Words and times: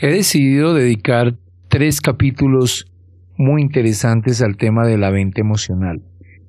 he 0.00 0.08
decidido 0.08 0.72
dedicar 0.72 1.36
tres 1.68 2.00
capítulos 2.00 2.90
muy 3.36 3.60
interesantes 3.60 4.40
al 4.40 4.56
tema 4.56 4.86
de 4.86 4.96
la 4.96 5.10
venta 5.10 5.42
emocional. 5.42 6.02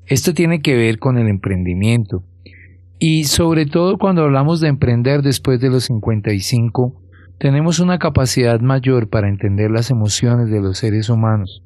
Esto 0.05 0.33
tiene 0.33 0.61
que 0.61 0.75
ver 0.75 0.99
con 0.99 1.17
el 1.17 1.27
emprendimiento. 1.27 2.23
Y 2.97 3.25
sobre 3.25 3.65
todo 3.65 3.97
cuando 3.97 4.23
hablamos 4.23 4.61
de 4.61 4.69
emprender 4.69 5.21
después 5.21 5.59
de 5.59 5.69
los 5.69 5.85
55, 5.85 7.01
tenemos 7.39 7.79
una 7.79 7.99
capacidad 7.99 8.61
mayor 8.61 9.09
para 9.09 9.27
entender 9.27 9.69
las 9.69 9.91
emociones 9.91 10.49
de 10.49 10.61
los 10.61 10.77
seres 10.77 11.09
humanos. 11.09 11.61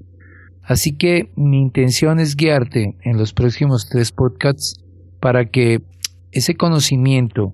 Así 0.63 0.97
que 0.97 1.31
mi 1.35 1.59
intención 1.59 2.19
es 2.19 2.35
guiarte 2.35 2.97
en 3.03 3.17
los 3.17 3.33
próximos 3.33 3.87
tres 3.89 4.11
podcasts 4.11 4.83
para 5.19 5.45
que 5.45 5.83
ese 6.31 6.55
conocimiento 6.55 7.53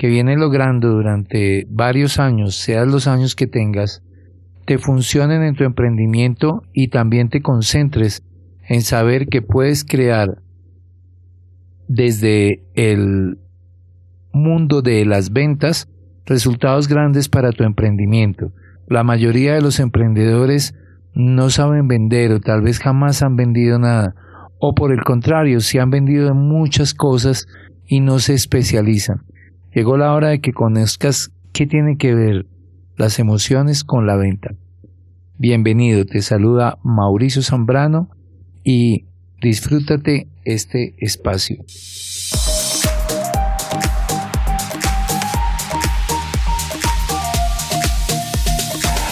que 0.00 0.08
vienes 0.08 0.38
logrando 0.38 0.88
durante 0.88 1.66
varios 1.68 2.18
años, 2.18 2.54
sean 2.54 2.90
los 2.90 3.06
años 3.06 3.36
que 3.36 3.46
tengas, 3.46 4.02
te 4.64 4.78
funcionen 4.78 5.42
en 5.42 5.54
tu 5.54 5.64
emprendimiento 5.64 6.62
y 6.72 6.88
también 6.88 7.28
te 7.28 7.42
concentres 7.42 8.22
en 8.66 8.80
saber 8.80 9.26
que 9.26 9.42
puedes 9.42 9.84
crear 9.84 10.38
desde 11.86 12.62
el 12.72 13.40
mundo 14.32 14.80
de 14.80 15.04
las 15.04 15.34
ventas 15.34 15.86
resultados 16.24 16.88
grandes 16.88 17.28
para 17.28 17.52
tu 17.52 17.64
emprendimiento. 17.64 18.52
La 18.88 19.04
mayoría 19.04 19.52
de 19.52 19.60
los 19.60 19.80
emprendedores 19.80 20.74
no 21.12 21.50
saben 21.50 21.88
vender 21.88 22.32
o 22.32 22.40
tal 22.40 22.62
vez 22.62 22.78
jamás 22.78 23.20
han 23.22 23.36
vendido 23.36 23.78
nada 23.78 24.14
o 24.58 24.74
por 24.74 24.94
el 24.94 25.02
contrario, 25.04 25.60
si 25.60 25.76
han 25.76 25.90
vendido 25.90 26.34
muchas 26.34 26.94
cosas 26.94 27.46
y 27.86 28.00
no 28.00 28.18
se 28.18 28.32
especializan. 28.32 29.26
Llegó 29.72 29.96
la 29.96 30.12
hora 30.14 30.28
de 30.28 30.40
que 30.40 30.52
conozcas 30.52 31.30
qué 31.52 31.66
tiene 31.66 31.96
que 31.96 32.14
ver 32.14 32.46
las 32.96 33.18
emociones 33.20 33.84
con 33.84 34.06
la 34.06 34.16
venta. 34.16 34.54
Bienvenido, 35.38 36.04
te 36.04 36.22
saluda 36.22 36.78
Mauricio 36.82 37.40
Zambrano 37.40 38.10
y 38.64 39.06
disfrútate 39.40 40.28
este 40.44 40.94
espacio. 40.98 41.64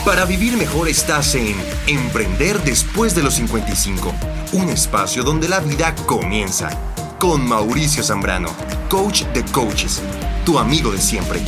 Para 0.05 0.25
vivir 0.25 0.57
mejor 0.57 0.89
estás 0.89 1.35
en 1.35 1.55
Emprender 1.87 2.59
después 2.65 3.15
de 3.15 3.23
los 3.23 3.35
55, 3.35 4.13
un 4.55 4.71
espacio 4.71 5.23
donde 5.23 5.49
la 5.49 5.61
vida 5.61 5.95
comienza. 6.07 6.71
Con 7.19 7.47
Mauricio 7.47 8.03
Zambrano, 8.03 8.49
coach 8.89 9.25
de 9.35 9.45
coaches, 9.53 10.03
tu 10.49 10.59
amigo 10.59 10.91
de 10.93 10.99
siempre. 10.99 11.41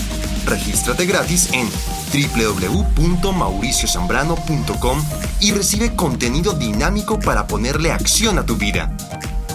Regístrate 0.44 1.06
gratis 1.06 1.48
en 1.54 1.66
www.mauriciozambrano.com 2.12 5.02
y 5.40 5.52
recibe 5.52 5.96
contenido 5.96 6.52
dinámico 6.52 7.18
para 7.18 7.46
ponerle 7.46 7.92
acción 7.92 8.38
a 8.38 8.44
tu 8.44 8.56
vida. 8.56 8.94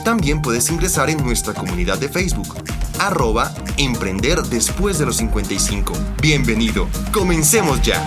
También 0.03 0.41
puedes 0.41 0.71
ingresar 0.71 1.11
en 1.11 1.23
nuestra 1.23 1.53
comunidad 1.53 1.99
de 1.99 2.09
Facebook, 2.09 2.55
arroba 2.97 3.53
Emprender 3.77 4.41
después 4.41 4.97
de 4.97 5.05
los 5.05 5.17
55. 5.17 5.93
Bienvenido, 6.23 6.87
comencemos 7.11 7.79
ya. 7.83 8.03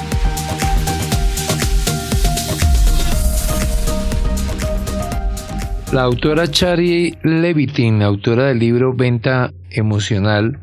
La 5.92 6.02
autora 6.02 6.50
Chari 6.50 7.16
Levitin, 7.22 8.02
autora 8.02 8.46
del 8.46 8.58
libro 8.58 8.92
Venta 8.92 9.52
Emocional, 9.70 10.58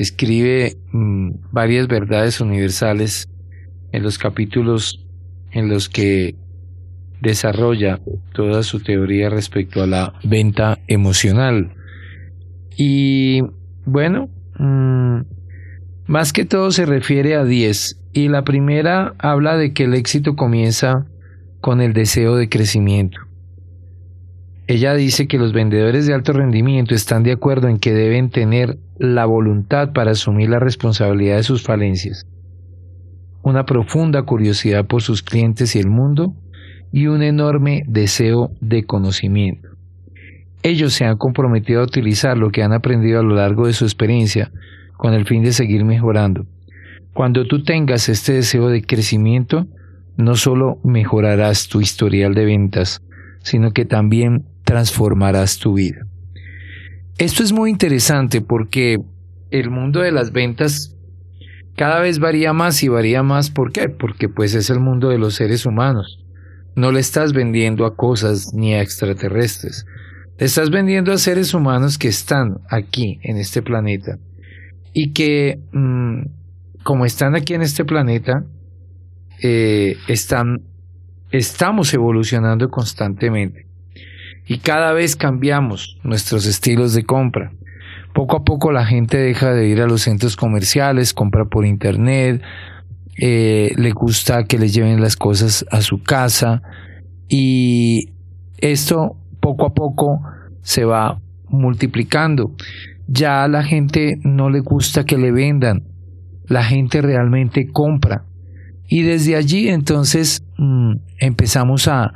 escribe 0.00 0.76
mm, 0.92 1.30
varias 1.52 1.88
verdades 1.88 2.40
universales 2.40 3.28
en 3.92 4.02
los 4.02 4.18
capítulos 4.18 5.04
en 5.52 5.70
los 5.70 5.88
que 5.88 6.34
desarrolla 7.22 8.00
toda 8.34 8.62
su 8.62 8.80
teoría 8.80 9.30
respecto 9.30 9.82
a 9.82 9.86
la 9.86 10.12
venta 10.22 10.78
emocional. 10.86 11.72
Y 12.76 13.42
bueno, 13.86 14.28
mm, 14.58 15.20
más 16.06 16.34
que 16.34 16.44
todo 16.44 16.70
se 16.72 16.84
refiere 16.84 17.34
a 17.34 17.44
10 17.44 17.98
y 18.12 18.28
la 18.28 18.44
primera 18.44 19.14
habla 19.18 19.56
de 19.56 19.72
que 19.72 19.84
el 19.84 19.94
éxito 19.94 20.36
comienza 20.36 21.06
con 21.62 21.80
el 21.80 21.94
deseo 21.94 22.36
de 22.36 22.50
crecimiento. 22.50 23.18
Ella 24.66 24.94
dice 24.94 25.26
que 25.26 25.38
los 25.38 25.54
vendedores 25.54 26.06
de 26.06 26.12
alto 26.12 26.34
rendimiento 26.34 26.94
están 26.94 27.22
de 27.22 27.32
acuerdo 27.32 27.68
en 27.68 27.78
que 27.78 27.94
deben 27.94 28.30
tener 28.30 28.78
la 28.98 29.26
voluntad 29.26 29.92
para 29.92 30.12
asumir 30.12 30.50
la 30.50 30.58
responsabilidad 30.58 31.36
de 31.36 31.42
sus 31.42 31.62
falencias, 31.62 32.26
una 33.42 33.64
profunda 33.64 34.22
curiosidad 34.22 34.86
por 34.86 35.02
sus 35.02 35.22
clientes 35.22 35.76
y 35.76 35.78
el 35.78 35.88
mundo, 35.88 36.34
y 36.92 37.08
un 37.08 37.22
enorme 37.22 37.84
deseo 37.86 38.50
de 38.60 38.84
conocimiento. 38.84 39.68
Ellos 40.62 40.94
se 40.94 41.04
han 41.04 41.16
comprometido 41.16 41.80
a 41.80 41.84
utilizar 41.84 42.38
lo 42.38 42.50
que 42.50 42.62
han 42.62 42.72
aprendido 42.72 43.20
a 43.20 43.22
lo 43.22 43.34
largo 43.34 43.66
de 43.66 43.72
su 43.72 43.84
experiencia 43.84 44.50
con 44.96 45.12
el 45.12 45.26
fin 45.26 45.42
de 45.42 45.52
seguir 45.52 45.84
mejorando. 45.84 46.46
Cuando 47.12 47.46
tú 47.46 47.62
tengas 47.62 48.08
este 48.08 48.32
deseo 48.32 48.68
de 48.68 48.82
crecimiento, 48.82 49.66
no 50.16 50.34
solo 50.34 50.80
mejorarás 50.82 51.68
tu 51.68 51.80
historial 51.80 52.34
de 52.34 52.46
ventas, 52.46 53.02
sino 53.42 53.72
que 53.72 53.84
también 53.84 54.46
transformarás 54.64 55.58
tu 55.58 55.74
vida. 55.74 56.06
Esto 57.18 57.42
es 57.42 57.52
muy 57.52 57.70
interesante 57.70 58.42
porque 58.42 58.98
el 59.50 59.70
mundo 59.70 60.00
de 60.00 60.12
las 60.12 60.32
ventas 60.32 60.94
cada 61.74 62.00
vez 62.00 62.18
varía 62.18 62.52
más 62.52 62.82
y 62.82 62.88
varía 62.88 63.22
más. 63.22 63.50
¿Por 63.50 63.72
qué? 63.72 63.88
Porque 63.88 64.28
pues 64.28 64.54
es 64.54 64.68
el 64.68 64.80
mundo 64.80 65.08
de 65.08 65.16
los 65.16 65.34
seres 65.34 65.64
humanos. 65.64 66.22
No 66.74 66.92
le 66.92 67.00
estás 67.00 67.32
vendiendo 67.32 67.86
a 67.86 67.96
cosas 67.96 68.52
ni 68.52 68.74
a 68.74 68.82
extraterrestres. 68.82 69.86
Le 70.38 70.44
estás 70.44 70.68
vendiendo 70.68 71.10
a 71.10 71.16
seres 71.16 71.54
humanos 71.54 71.96
que 71.96 72.08
están 72.08 72.58
aquí 72.68 73.18
en 73.22 73.38
este 73.38 73.62
planeta 73.62 74.18
y 74.92 75.14
que 75.14 75.58
mm, 75.72 76.82
como 76.82 77.06
están 77.06 77.34
aquí 77.34 77.54
en 77.54 77.62
este 77.62 77.86
planeta 77.86 78.44
eh, 79.42 79.96
están 80.06 80.60
estamos 81.30 81.94
evolucionando 81.94 82.68
constantemente 82.68 83.65
y 84.46 84.58
cada 84.58 84.92
vez 84.92 85.16
cambiamos 85.16 85.98
nuestros 86.04 86.46
estilos 86.46 86.94
de 86.94 87.04
compra. 87.04 87.52
Poco 88.14 88.36
a 88.36 88.44
poco 88.44 88.72
la 88.72 88.86
gente 88.86 89.18
deja 89.18 89.52
de 89.52 89.68
ir 89.68 89.82
a 89.82 89.86
los 89.86 90.02
centros 90.02 90.36
comerciales, 90.36 91.12
compra 91.12 91.44
por 91.46 91.66
internet, 91.66 92.42
eh, 93.18 93.72
le 93.76 93.90
gusta 93.90 94.44
que 94.44 94.58
le 94.58 94.68
lleven 94.68 95.00
las 95.00 95.16
cosas 95.16 95.66
a 95.70 95.82
su 95.82 96.02
casa 96.02 96.62
y 97.28 98.10
esto 98.58 99.16
poco 99.40 99.66
a 99.66 99.74
poco 99.74 100.22
se 100.62 100.84
va 100.84 101.20
multiplicando. 101.48 102.54
Ya 103.08 103.44
a 103.44 103.48
la 103.48 103.62
gente 103.62 104.18
no 104.22 104.48
le 104.48 104.60
gusta 104.60 105.04
que 105.04 105.18
le 105.18 105.32
vendan, 105.32 105.84
la 106.46 106.62
gente 106.62 107.02
realmente 107.02 107.68
compra. 107.68 108.24
Y 108.88 109.02
desde 109.02 109.34
allí 109.34 109.68
entonces 109.68 110.44
mm, 110.56 110.94
empezamos 111.18 111.88
a, 111.88 112.12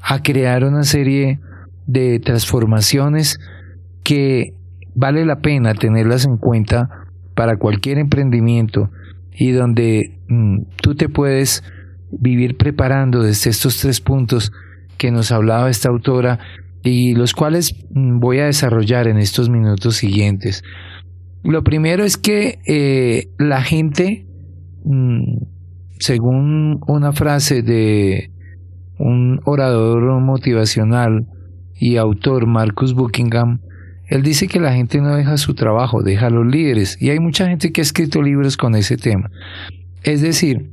a 0.00 0.22
crear 0.22 0.64
una 0.64 0.84
serie 0.84 1.40
de 1.86 2.18
transformaciones 2.20 3.38
que 4.02 4.54
vale 4.94 5.24
la 5.24 5.40
pena 5.40 5.74
tenerlas 5.74 6.24
en 6.24 6.36
cuenta 6.36 6.88
para 7.34 7.56
cualquier 7.56 7.98
emprendimiento 7.98 8.90
y 9.32 9.50
donde 9.50 10.18
mm, 10.28 10.62
tú 10.80 10.94
te 10.94 11.08
puedes 11.08 11.62
vivir 12.10 12.56
preparando 12.56 13.22
desde 13.22 13.50
estos 13.50 13.78
tres 13.78 14.00
puntos 14.00 14.52
que 14.98 15.10
nos 15.10 15.32
hablaba 15.32 15.70
esta 15.70 15.88
autora 15.88 16.38
y 16.82 17.14
los 17.14 17.32
cuales 17.32 17.74
mm, 17.90 18.20
voy 18.20 18.38
a 18.38 18.46
desarrollar 18.46 19.08
en 19.08 19.18
estos 19.18 19.50
minutos 19.50 19.96
siguientes. 19.96 20.62
Lo 21.42 21.64
primero 21.64 22.04
es 22.04 22.16
que 22.16 22.58
eh, 22.66 23.28
la 23.38 23.62
gente, 23.62 24.26
mm, 24.84 25.38
según 25.98 26.80
una 26.86 27.12
frase 27.12 27.62
de 27.62 28.30
un 28.98 29.40
orador 29.44 30.20
motivacional, 30.20 31.26
y 31.76 31.96
autor 31.96 32.46
Marcus 32.46 32.94
Buckingham, 32.94 33.60
él 34.06 34.22
dice 34.22 34.48
que 34.48 34.60
la 34.60 34.74
gente 34.74 35.00
no 35.00 35.16
deja 35.16 35.36
su 35.38 35.54
trabajo, 35.54 36.02
deja 36.02 36.26
a 36.26 36.30
los 36.30 36.46
líderes. 36.46 36.96
Y 37.00 37.10
hay 37.10 37.20
mucha 37.20 37.48
gente 37.48 37.72
que 37.72 37.80
ha 37.80 37.82
escrito 37.82 38.22
libros 38.22 38.56
con 38.56 38.74
ese 38.74 38.96
tema. 38.96 39.30
Es 40.02 40.20
decir, 40.20 40.70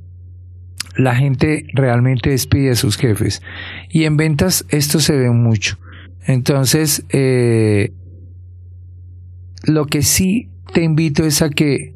la 0.98 1.16
gente 1.16 1.66
realmente 1.74 2.32
despide 2.32 2.72
a 2.72 2.76
sus 2.76 2.98
jefes. 2.98 3.42
Y 3.90 4.04
en 4.04 4.18
ventas 4.18 4.66
esto 4.70 5.00
se 5.00 5.16
ve 5.16 5.30
mucho. 5.32 5.78
Entonces, 6.26 7.06
eh, 7.10 7.94
lo 9.64 9.86
que 9.86 10.02
sí 10.02 10.50
te 10.74 10.84
invito 10.84 11.24
es 11.26 11.42
a 11.42 11.50
que 11.50 11.96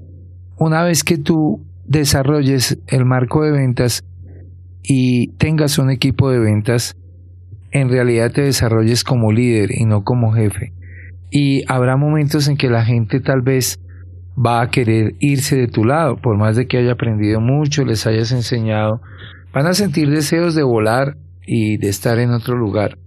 una 0.57 0.83
vez 0.83 1.03
que 1.03 1.17
tú 1.17 1.65
desarrolles 1.85 2.79
el 2.87 3.05
marco 3.05 3.43
de 3.43 3.51
ventas 3.51 4.03
y 4.81 5.27
tengas 5.37 5.77
un 5.77 5.89
equipo 5.89 6.29
de 6.31 6.39
ventas, 6.39 6.95
en 7.75 7.89
realidad 7.89 8.31
te 8.31 8.41
desarrolles 8.41 9.03
como 9.03 9.33
líder 9.33 9.71
y 9.73 9.83
no 9.83 10.05
como 10.05 10.31
jefe. 10.31 10.71
Y 11.29 11.63
habrá 11.67 11.97
momentos 11.97 12.47
en 12.47 12.55
que 12.55 12.69
la 12.69 12.85
gente 12.85 13.19
tal 13.19 13.41
vez 13.41 13.81
va 14.33 14.61
a 14.61 14.69
querer 14.69 15.15
irse 15.19 15.57
de 15.57 15.67
tu 15.67 15.83
lado, 15.83 16.15
por 16.15 16.37
más 16.37 16.55
de 16.55 16.67
que 16.67 16.77
haya 16.77 16.93
aprendido 16.93 17.41
mucho, 17.41 17.83
les 17.83 18.07
hayas 18.07 18.31
enseñado, 18.31 19.01
van 19.53 19.67
a 19.67 19.73
sentir 19.73 20.09
deseos 20.09 20.55
de 20.55 20.63
volar 20.63 21.17
y 21.45 21.75
de 21.75 21.89
estar 21.89 22.17
en 22.17 22.31
otro 22.31 22.55
lugar. 22.55 22.97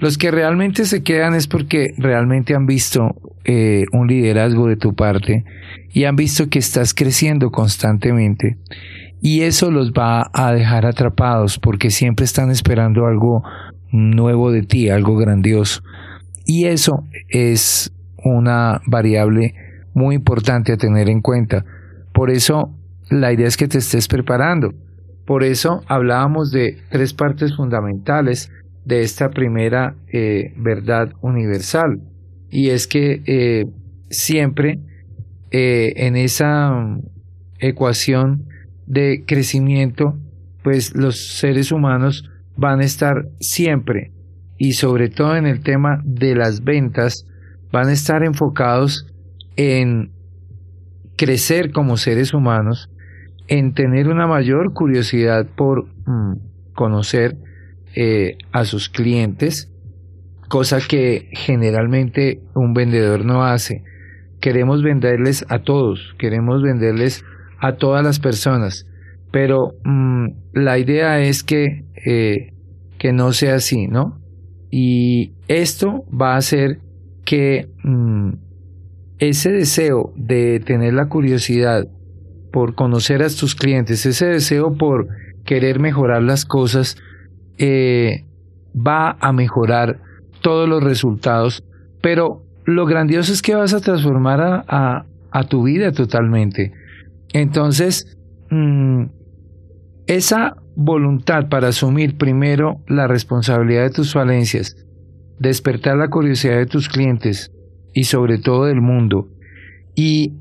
Los 0.00 0.18
que 0.18 0.32
realmente 0.32 0.84
se 0.84 1.04
quedan 1.04 1.34
es 1.34 1.46
porque 1.46 1.94
realmente 1.96 2.56
han 2.56 2.66
visto 2.66 3.14
eh, 3.44 3.84
un 3.92 4.08
liderazgo 4.08 4.66
de 4.66 4.76
tu 4.76 4.96
parte 4.96 5.44
y 5.92 6.04
han 6.04 6.16
visto 6.16 6.48
que 6.48 6.58
estás 6.58 6.92
creciendo 6.92 7.52
constantemente 7.52 8.56
y 9.24 9.42
eso 9.42 9.70
los 9.70 9.92
va 9.92 10.28
a 10.32 10.52
dejar 10.52 10.84
atrapados 10.84 11.60
porque 11.60 11.90
siempre 11.90 12.24
están 12.24 12.50
esperando 12.50 13.06
algo 13.06 13.44
nuevo 13.92 14.50
de 14.50 14.62
ti, 14.62 14.88
algo 14.88 15.16
grandioso. 15.16 15.82
Y 16.44 16.64
eso 16.64 17.04
es 17.28 17.92
una 18.24 18.80
variable 18.86 19.54
muy 19.94 20.16
importante 20.16 20.72
a 20.72 20.76
tener 20.76 21.08
en 21.08 21.20
cuenta. 21.20 21.64
Por 22.12 22.30
eso 22.30 22.74
la 23.10 23.32
idea 23.32 23.46
es 23.46 23.56
que 23.56 23.68
te 23.68 23.78
estés 23.78 24.08
preparando. 24.08 24.72
Por 25.26 25.44
eso 25.44 25.82
hablábamos 25.86 26.50
de 26.50 26.78
tres 26.90 27.14
partes 27.14 27.54
fundamentales 27.54 28.50
de 28.84 29.02
esta 29.02 29.30
primera 29.30 29.94
eh, 30.12 30.52
verdad 30.56 31.12
universal. 31.20 32.00
Y 32.50 32.70
es 32.70 32.86
que 32.86 33.22
eh, 33.26 33.64
siempre 34.10 34.80
eh, 35.50 35.92
en 35.96 36.16
esa 36.16 36.98
ecuación 37.58 38.46
de 38.86 39.24
crecimiento, 39.26 40.16
pues 40.62 40.94
los 40.94 41.38
seres 41.38 41.70
humanos 41.72 42.28
van 42.56 42.80
a 42.80 42.84
estar 42.84 43.28
siempre 43.40 44.12
y 44.58 44.74
sobre 44.74 45.08
todo 45.08 45.36
en 45.36 45.46
el 45.46 45.60
tema 45.62 46.00
de 46.04 46.36
las 46.36 46.62
ventas, 46.62 47.26
van 47.72 47.88
a 47.88 47.92
estar 47.92 48.22
enfocados 48.22 49.06
en 49.56 50.12
crecer 51.16 51.72
como 51.72 51.96
seres 51.96 52.32
humanos, 52.32 52.90
en 53.48 53.74
tener 53.74 54.08
una 54.08 54.26
mayor 54.26 54.72
curiosidad 54.72 55.46
por 55.56 55.86
mm, 56.06 56.34
conocer 56.74 57.36
eh, 57.96 58.38
a 58.52 58.64
sus 58.64 58.88
clientes, 58.88 59.68
cosa 60.48 60.78
que 60.80 61.28
generalmente 61.32 62.40
un 62.54 62.72
vendedor 62.72 63.24
no 63.24 63.44
hace. 63.44 63.82
Queremos 64.40 64.82
venderles 64.82 65.44
a 65.48 65.60
todos, 65.60 66.14
queremos 66.18 66.62
venderles 66.62 67.24
a 67.58 67.72
todas 67.72 68.04
las 68.04 68.20
personas, 68.20 68.86
pero 69.32 69.74
mm, 69.82 70.26
la 70.52 70.78
idea 70.78 71.18
es 71.20 71.42
que, 71.42 71.84
eh, 72.06 72.52
que 72.98 73.12
no 73.12 73.32
sea 73.32 73.56
así, 73.56 73.88
¿no? 73.88 74.20
Y 74.70 75.32
esto 75.48 76.04
va 76.08 76.34
a 76.34 76.36
hacer 76.36 76.78
que 77.24 77.68
mm, 77.82 78.34
ese 79.18 79.50
deseo 79.50 80.12
de 80.16 80.60
tener 80.60 80.94
la 80.94 81.08
curiosidad 81.08 81.88
por 82.52 82.74
conocer 82.74 83.22
a 83.22 83.28
tus 83.28 83.54
clientes, 83.54 84.04
ese 84.04 84.26
deseo 84.26 84.74
por 84.76 85.08
querer 85.44 85.80
mejorar 85.80 86.22
las 86.22 86.44
cosas, 86.44 86.96
eh, 87.56 88.24
va 88.74 89.16
a 89.20 89.32
mejorar 89.32 90.00
todos 90.42 90.68
los 90.68 90.82
resultados, 90.82 91.64
pero 92.02 92.44
lo 92.64 92.84
grandioso 92.84 93.32
es 93.32 93.40
que 93.40 93.54
vas 93.54 93.72
a 93.72 93.80
transformar 93.80 94.40
a, 94.40 95.06
a, 95.30 95.44
tu 95.44 95.62
vida 95.62 95.92
totalmente. 95.92 96.72
Entonces, 97.32 98.18
mm, 98.50 99.04
esa 100.06 100.56
voluntad 100.74 101.48
para 101.48 101.68
asumir 101.68 102.16
primero 102.16 102.82
la 102.88 103.06
responsabilidad 103.06 103.84
de 103.84 103.90
tus 103.90 104.12
falencias, 104.12 104.76
despertar 105.38 105.96
la 105.96 106.08
curiosidad 106.08 106.56
de 106.56 106.66
tus 106.66 106.88
clientes 106.88 107.50
y 107.94 108.04
sobre 108.04 108.38
todo 108.38 108.66
del 108.66 108.80
mundo, 108.80 109.28
y 109.94 110.34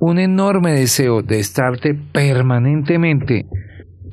un 0.00 0.18
enorme 0.18 0.72
deseo 0.72 1.22
de 1.22 1.38
estarte 1.38 1.94
permanentemente 1.94 3.46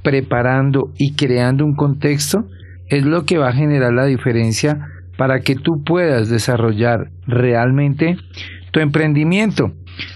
preparando 0.04 0.92
y 0.98 1.14
creando 1.14 1.66
un 1.66 1.76
contexto, 1.76 2.48
es 2.88 3.06
lo 3.06 3.26
que 3.26 3.38
va 3.38 3.50
a 3.50 3.54
generar 3.54 3.94
la 3.94 4.06
diferencia 4.06 4.88
para 5.18 5.42
que 5.42 5.56
tú 5.56 5.84
puedas 5.84 6.30
desarrollar 6.30 7.12
realmente 7.28 8.18
tu 8.72 8.80
emprendimiento. 8.80 9.74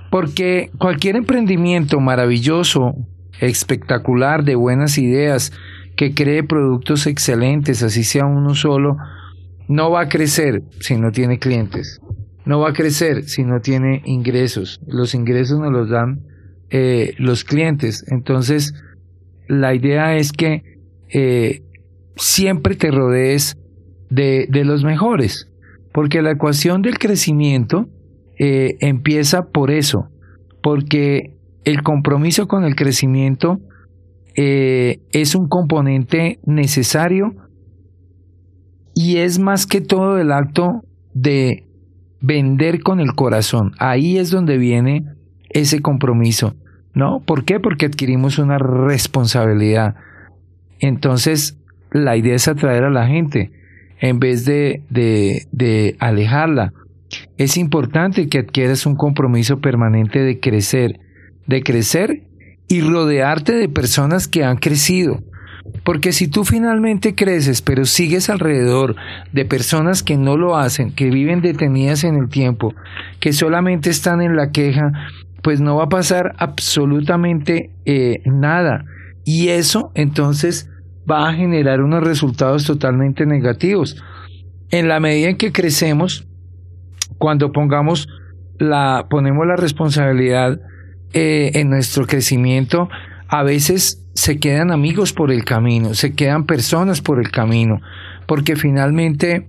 Porque 0.10 0.72
cualquier 0.78 1.16
emprendimiento 1.16 2.00
maravilloso, 2.00 2.96
espectacular, 3.40 4.44
de 4.44 4.56
buenas 4.56 4.98
ideas, 4.98 5.52
que 5.96 6.14
cree 6.14 6.44
productos 6.44 7.08
excelentes, 7.08 7.84
así 7.84 8.04
sea 8.04 8.26
uno 8.26 8.56
solo, 8.56 8.98
no 9.68 9.92
va 9.92 10.02
a 10.02 10.10
crecer 10.10 10.64
si 10.80 10.98
no 10.98 11.12
tiene 11.12 11.40
clientes. 11.40 12.02
No 12.46 12.60
va 12.60 12.70
a 12.70 12.74
crecer 12.74 13.24
si 13.24 13.44
no 13.44 13.60
tiene 13.60 14.02
ingresos. 14.06 14.80
Los 14.86 15.16
ingresos 15.16 15.60
nos 15.60 15.72
los 15.72 15.90
dan 15.90 16.22
eh, 16.70 17.14
los 17.18 17.44
clientes. 17.44 18.06
Entonces, 18.08 18.74
la 19.48 19.74
idea 19.74 20.16
es 20.16 20.32
que 20.32 20.80
eh, 21.10 21.64
siempre 22.16 22.76
te 22.76 22.92
rodees 22.92 23.58
de, 24.10 24.48
de, 24.50 24.64
los 24.64 24.84
mejores, 24.84 25.50
porque 25.94 26.22
la 26.22 26.32
ecuación 26.32 26.82
del 26.82 27.00
crecimiento 27.00 27.90
eh, 28.38 28.78
empieza 28.80 29.48
por 29.48 29.72
eso, 29.72 30.10
porque 30.62 31.35
el 31.66 31.84
compromiso 31.84 32.48
con 32.48 32.64
el 32.64 32.76
crecimiento 32.76 33.60
eh, 34.36 35.00
es 35.12 35.36
un 35.36 35.48
componente 35.48 36.40
necesario 36.46 37.36
y 38.94 39.18
es 39.18 39.40
más 39.40 39.66
que 39.66 39.82
todo 39.82 40.18
el 40.20 40.32
acto 40.32 40.82
de 41.14 41.68
vender 42.22 42.82
con 42.82 43.00
el 43.00 43.14
corazón. 43.14 43.74
Ahí 43.80 44.18
es 44.18 44.32
donde 44.32 44.58
viene 44.58 45.06
ese 45.50 45.82
compromiso. 45.82 46.56
¿No? 46.94 47.20
¿Por 47.20 47.44
qué? 47.44 47.60
Porque 47.60 47.88
adquirimos 47.88 48.40
una 48.40 48.58
responsabilidad. 48.58 49.96
Entonces, 50.80 51.58
la 51.92 52.16
idea 52.16 52.36
es 52.36 52.48
atraer 52.48 52.86
a 52.86 52.90
la 52.90 53.06
gente 53.06 53.52
en 54.00 54.20
vez 54.20 54.46
de, 54.46 55.96
alejarla. 56.00 56.74
Es 57.38 57.58
importante 57.58 58.28
que 58.28 58.40
adquieras 58.40 58.86
un 58.86 58.96
compromiso 58.96 59.60
permanente 59.60 60.20
de 60.20 60.40
crecer, 60.40 61.00
de 61.48 61.62
crecer 61.62 62.24
y 62.68 62.82
rodearte 62.82 63.54
de 63.54 63.70
personas 63.70 64.28
que 64.28 64.44
han 64.44 64.58
crecido. 64.58 65.22
Porque 65.84 66.12
si 66.12 66.28
tú 66.28 66.46
finalmente 66.46 67.16
creces, 67.16 67.62
pero 67.62 67.86
sigues 67.86 68.30
alrededor 68.30 68.96
de 69.34 69.46
personas 69.46 70.04
que 70.04 70.18
no 70.18 70.38
lo 70.38 70.58
hacen, 70.58 70.92
que 70.94 71.10
viven 71.10 71.42
detenidas 71.42 72.04
en 72.04 72.16
el 72.16 72.30
tiempo, 72.30 72.74
que 73.20 73.34
solamente 73.34 73.90
están 73.90 74.22
en 74.22 74.36
la 74.36 74.52
queja, 74.52 74.92
pues 75.42 75.62
no 75.62 75.76
va 75.76 75.86
a 75.86 75.90
pasar 75.90 76.34
absolutamente 76.38 77.72
eh, 77.86 78.22
nada. 78.26 78.86
Y 79.26 79.50
eso 79.50 79.92
entonces 79.96 80.70
va 81.10 81.30
a 81.30 81.34
generar 81.34 81.82
unos 81.82 82.04
resultados 82.04 82.66
totalmente 82.66 83.26
negativos. 83.26 84.02
En 84.72 84.88
la 84.88 85.00
medida 85.00 85.30
en 85.30 85.38
que 85.38 85.52
crecemos, 85.52 86.28
cuando 87.18 87.52
pongamos 87.52 88.08
la, 88.58 89.08
ponemos 89.10 89.46
la 89.46 89.56
responsabilidad 89.56 90.60
eh, 91.18 91.52
en 91.54 91.70
nuestro 91.70 92.06
crecimiento, 92.06 92.90
a 93.30 93.42
veces 93.42 94.04
se 94.16 94.38
quedan 94.38 94.70
amigos 94.70 95.14
por 95.14 95.32
el 95.32 95.46
camino, 95.46 95.94
se 95.94 96.14
quedan 96.14 96.46
personas 96.46 97.00
por 97.00 97.20
el 97.20 97.32
camino, 97.32 97.80
porque 98.26 98.58
finalmente 98.58 99.48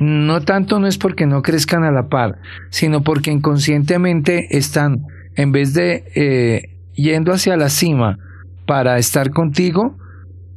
no 0.00 0.40
tanto 0.40 0.80
no 0.80 0.88
es 0.88 0.98
porque 0.98 1.26
no 1.26 1.42
crezcan 1.42 1.84
a 1.84 1.92
la 1.92 2.08
par, 2.08 2.40
sino 2.70 3.02
porque 3.02 3.30
inconscientemente 3.30 4.58
están 4.58 5.06
en 5.36 5.52
vez 5.52 5.74
de 5.74 6.04
eh, 6.16 6.76
yendo 6.94 7.32
hacia 7.32 7.56
la 7.56 7.68
cima 7.68 8.18
para 8.66 8.98
estar 8.98 9.30
contigo, 9.30 9.96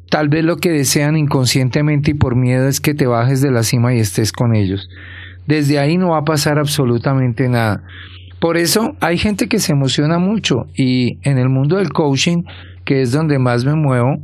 tal 0.10 0.29
vez 0.29 0.44
lo 0.44 0.58
que 0.58 0.72
desean 0.72 1.15
inconscientemente 1.15 2.10
y 2.10 2.15
por 2.15 2.36
miedo 2.36 2.68
es 2.68 2.82
que 2.82 2.96
te 2.96 3.06
bajes 3.06 3.41
de 3.41 3.51
la 3.51 3.62
cima 3.62 3.94
y 3.94 4.00
estés 4.00 4.32
con 4.32 4.56
ellos. 4.56 4.89
Desde 5.46 5.77
ahí 5.77 5.98
no 5.98 6.10
va 6.10 6.20
a 6.20 6.25
pasar 6.25 6.58
absolutamente 6.58 7.48
nada. 7.50 7.84
Por 8.39 8.58
eso 8.58 8.96
hay 9.01 9.17
gente 9.17 9.48
que 9.48 9.60
se 9.60 9.74
emociona 9.74 10.17
mucho 10.17 10.67
y 10.75 11.19
en 11.24 11.38
el 11.38 11.50
mundo 11.50 11.77
del 11.77 11.91
coaching, 11.91 12.43
que 12.86 13.01
es 13.01 13.12
donde 13.12 13.38
más 13.38 13.65
me 13.65 13.75
muevo, 13.75 14.17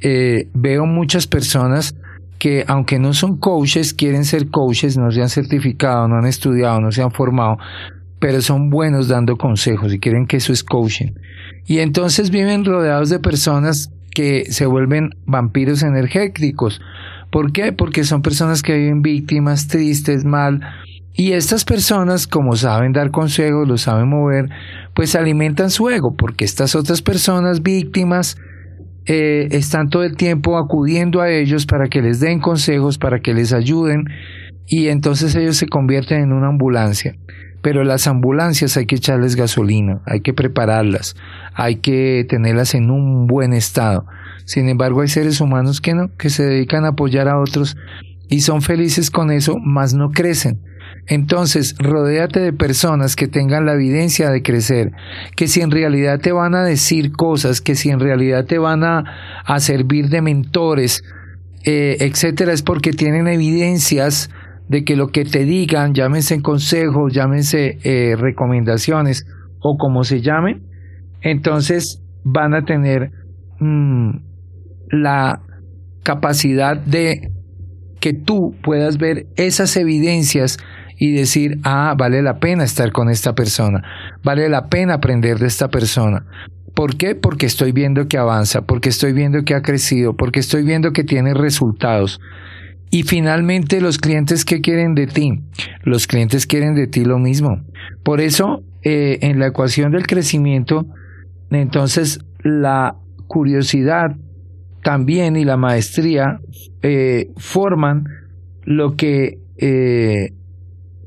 eh, 0.00 0.48
veo 0.52 0.84
muchas 0.84 1.26
personas 1.26 1.94
que 2.38 2.64
aunque 2.66 2.98
no 2.98 3.12
son 3.14 3.36
coaches, 3.36 3.94
quieren 3.94 4.24
ser 4.24 4.50
coaches, 4.50 4.98
no 4.98 5.12
se 5.12 5.22
han 5.22 5.28
certificado, 5.28 6.08
no 6.08 6.16
han 6.16 6.26
estudiado, 6.26 6.80
no 6.80 6.90
se 6.90 7.00
han 7.00 7.12
formado, 7.12 7.56
pero 8.18 8.42
son 8.42 8.68
buenos 8.68 9.06
dando 9.06 9.36
consejos 9.36 9.94
y 9.94 10.00
quieren 10.00 10.26
que 10.26 10.38
eso 10.38 10.52
es 10.52 10.64
coaching. 10.64 11.12
Y 11.66 11.78
entonces 11.78 12.30
viven 12.30 12.64
rodeados 12.64 13.10
de 13.10 13.20
personas 13.20 13.92
que 14.12 14.46
se 14.50 14.66
vuelven 14.66 15.10
vampiros 15.24 15.84
energéticos. 15.84 16.80
¿Por 17.30 17.52
qué? 17.52 17.72
Porque 17.72 18.04
son 18.04 18.22
personas 18.22 18.62
que 18.62 18.76
viven 18.76 19.02
víctimas, 19.02 19.68
tristes, 19.68 20.24
mal. 20.24 20.60
Y 21.14 21.32
estas 21.32 21.64
personas, 21.64 22.26
como 22.26 22.56
saben 22.56 22.92
dar 22.92 23.10
consejos, 23.10 23.68
lo 23.68 23.76
saben 23.76 24.08
mover, 24.08 24.48
pues 24.94 25.14
alimentan 25.14 25.70
su 25.70 25.90
ego, 25.90 26.14
porque 26.16 26.44
estas 26.44 26.74
otras 26.74 27.02
personas 27.02 27.62
víctimas 27.62 28.38
eh, 29.04 29.48
están 29.50 29.88
todo 29.90 30.04
el 30.04 30.16
tiempo 30.16 30.56
acudiendo 30.56 31.20
a 31.20 31.30
ellos 31.30 31.66
para 31.66 31.88
que 31.88 32.00
les 32.00 32.20
den 32.20 32.40
consejos, 32.40 32.96
para 32.96 33.20
que 33.20 33.34
les 33.34 33.52
ayuden, 33.52 34.04
y 34.66 34.88
entonces 34.88 35.34
ellos 35.34 35.56
se 35.56 35.66
convierten 35.66 36.22
en 36.22 36.32
una 36.32 36.48
ambulancia. 36.48 37.14
pero 37.62 37.84
las 37.84 38.08
ambulancias 38.08 38.76
hay 38.76 38.86
que 38.86 38.96
echarles 38.96 39.36
gasolina, 39.36 40.00
hay 40.04 40.20
que 40.20 40.34
prepararlas, 40.34 41.14
hay 41.54 41.76
que 41.76 42.26
tenerlas 42.28 42.74
en 42.74 42.90
un 42.90 43.28
buen 43.28 43.52
estado. 43.52 44.04
Sin 44.46 44.68
embargo, 44.68 45.02
hay 45.02 45.08
seres 45.08 45.40
humanos 45.40 45.80
que 45.80 45.94
no, 45.94 46.10
que 46.16 46.28
se 46.28 46.42
dedican 46.42 46.84
a 46.84 46.88
apoyar 46.88 47.28
a 47.28 47.38
otros 47.38 47.76
y 48.28 48.40
son 48.40 48.62
felices 48.62 49.12
con 49.12 49.30
eso, 49.30 49.58
mas 49.62 49.94
no 49.94 50.10
crecen. 50.10 50.60
Entonces, 51.06 51.74
rodéate 51.78 52.40
de 52.40 52.52
personas 52.52 53.16
que 53.16 53.28
tengan 53.28 53.66
la 53.66 53.74
evidencia 53.74 54.30
de 54.30 54.42
crecer, 54.42 54.92
que 55.36 55.48
si 55.48 55.60
en 55.60 55.70
realidad 55.70 56.20
te 56.20 56.32
van 56.32 56.54
a 56.54 56.62
decir 56.62 57.12
cosas, 57.12 57.60
que 57.60 57.74
si 57.74 57.90
en 57.90 58.00
realidad 58.00 58.44
te 58.46 58.58
van 58.58 58.84
a, 58.84 59.04
servir 59.58 60.08
de 60.08 60.22
mentores, 60.22 61.02
eh, 61.64 61.96
etcétera, 62.00 62.52
es 62.52 62.62
porque 62.62 62.92
tienen 62.92 63.26
evidencias 63.28 64.30
de 64.68 64.84
que 64.84 64.96
lo 64.96 65.08
que 65.08 65.24
te 65.24 65.44
digan, 65.44 65.92
llámense 65.92 66.40
consejos, 66.40 67.12
llámense 67.12 67.78
eh, 67.82 68.16
recomendaciones 68.16 69.26
o 69.60 69.76
como 69.76 70.04
se 70.04 70.20
llamen, 70.20 70.62
entonces 71.20 72.00
van 72.24 72.54
a 72.54 72.64
tener 72.64 73.10
mm, 73.58 74.10
la 74.90 75.42
capacidad 76.02 76.76
de 76.76 77.30
que 78.00 78.12
tú 78.12 78.54
puedas 78.62 78.98
ver 78.98 79.26
esas 79.36 79.76
evidencias 79.76 80.58
y 81.04 81.10
decir, 81.10 81.58
ah, 81.64 81.96
vale 81.98 82.22
la 82.22 82.38
pena 82.38 82.62
estar 82.62 82.92
con 82.92 83.10
esta 83.10 83.34
persona, 83.34 83.82
vale 84.22 84.48
la 84.48 84.68
pena 84.68 84.94
aprender 84.94 85.40
de 85.40 85.48
esta 85.48 85.66
persona. 85.66 86.24
¿Por 86.76 86.96
qué? 86.96 87.16
Porque 87.16 87.44
estoy 87.44 87.72
viendo 87.72 88.06
que 88.06 88.18
avanza, 88.18 88.62
porque 88.62 88.90
estoy 88.90 89.12
viendo 89.12 89.42
que 89.42 89.56
ha 89.56 89.62
crecido, 89.62 90.14
porque 90.14 90.38
estoy 90.38 90.62
viendo 90.62 90.92
que 90.92 91.02
tiene 91.02 91.34
resultados. 91.34 92.20
Y 92.92 93.02
finalmente 93.02 93.80
los 93.80 93.98
clientes 93.98 94.44
que 94.44 94.60
quieren 94.60 94.94
de 94.94 95.08
ti, 95.08 95.40
los 95.82 96.06
clientes 96.06 96.46
quieren 96.46 96.76
de 96.76 96.86
ti 96.86 97.04
lo 97.04 97.18
mismo. 97.18 97.64
Por 98.04 98.20
eso, 98.20 98.62
eh, 98.84 99.18
en 99.22 99.40
la 99.40 99.48
ecuación 99.48 99.90
del 99.90 100.06
crecimiento, 100.06 100.86
entonces 101.50 102.20
la 102.44 102.94
curiosidad 103.26 104.14
también 104.84 105.34
y 105.34 105.44
la 105.44 105.56
maestría 105.56 106.38
eh, 106.80 107.26
forman 107.38 108.04
lo 108.62 108.94
que 108.94 109.38
eh, 109.56 110.34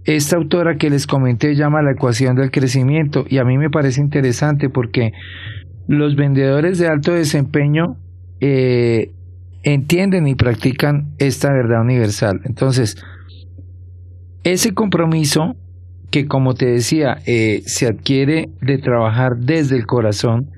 esta 0.05 0.38
autora 0.38 0.77
que 0.77 0.89
les 0.89 1.07
comenté 1.07 1.55
llama 1.55 1.81
la 1.81 1.91
ecuación 1.91 2.35
del 2.35 2.51
crecimiento 2.51 3.25
y 3.27 3.39
a 3.39 3.43
mí 3.43 3.57
me 3.57 3.69
parece 3.69 4.01
interesante 4.01 4.69
porque 4.69 5.12
los 5.88 6.15
vendedores 6.15 6.77
de 6.77 6.88
alto 6.88 7.13
desempeño 7.13 7.97
eh, 8.39 9.12
entienden 9.63 10.27
y 10.27 10.35
practican 10.35 11.15
esta 11.17 11.51
verdad 11.51 11.81
universal. 11.81 12.41
Entonces, 12.45 12.97
ese 14.43 14.74
compromiso 14.74 15.55
que 16.12 16.27
como 16.27 16.53
te 16.53 16.67
decía, 16.67 17.17
eh, 17.25 17.62
se 17.65 17.88
adquiere 17.88 18.50
de 18.62 18.77
trabajar 18.77 19.35
desde 19.38 19.75
el 19.75 19.85
corazón 19.85 20.50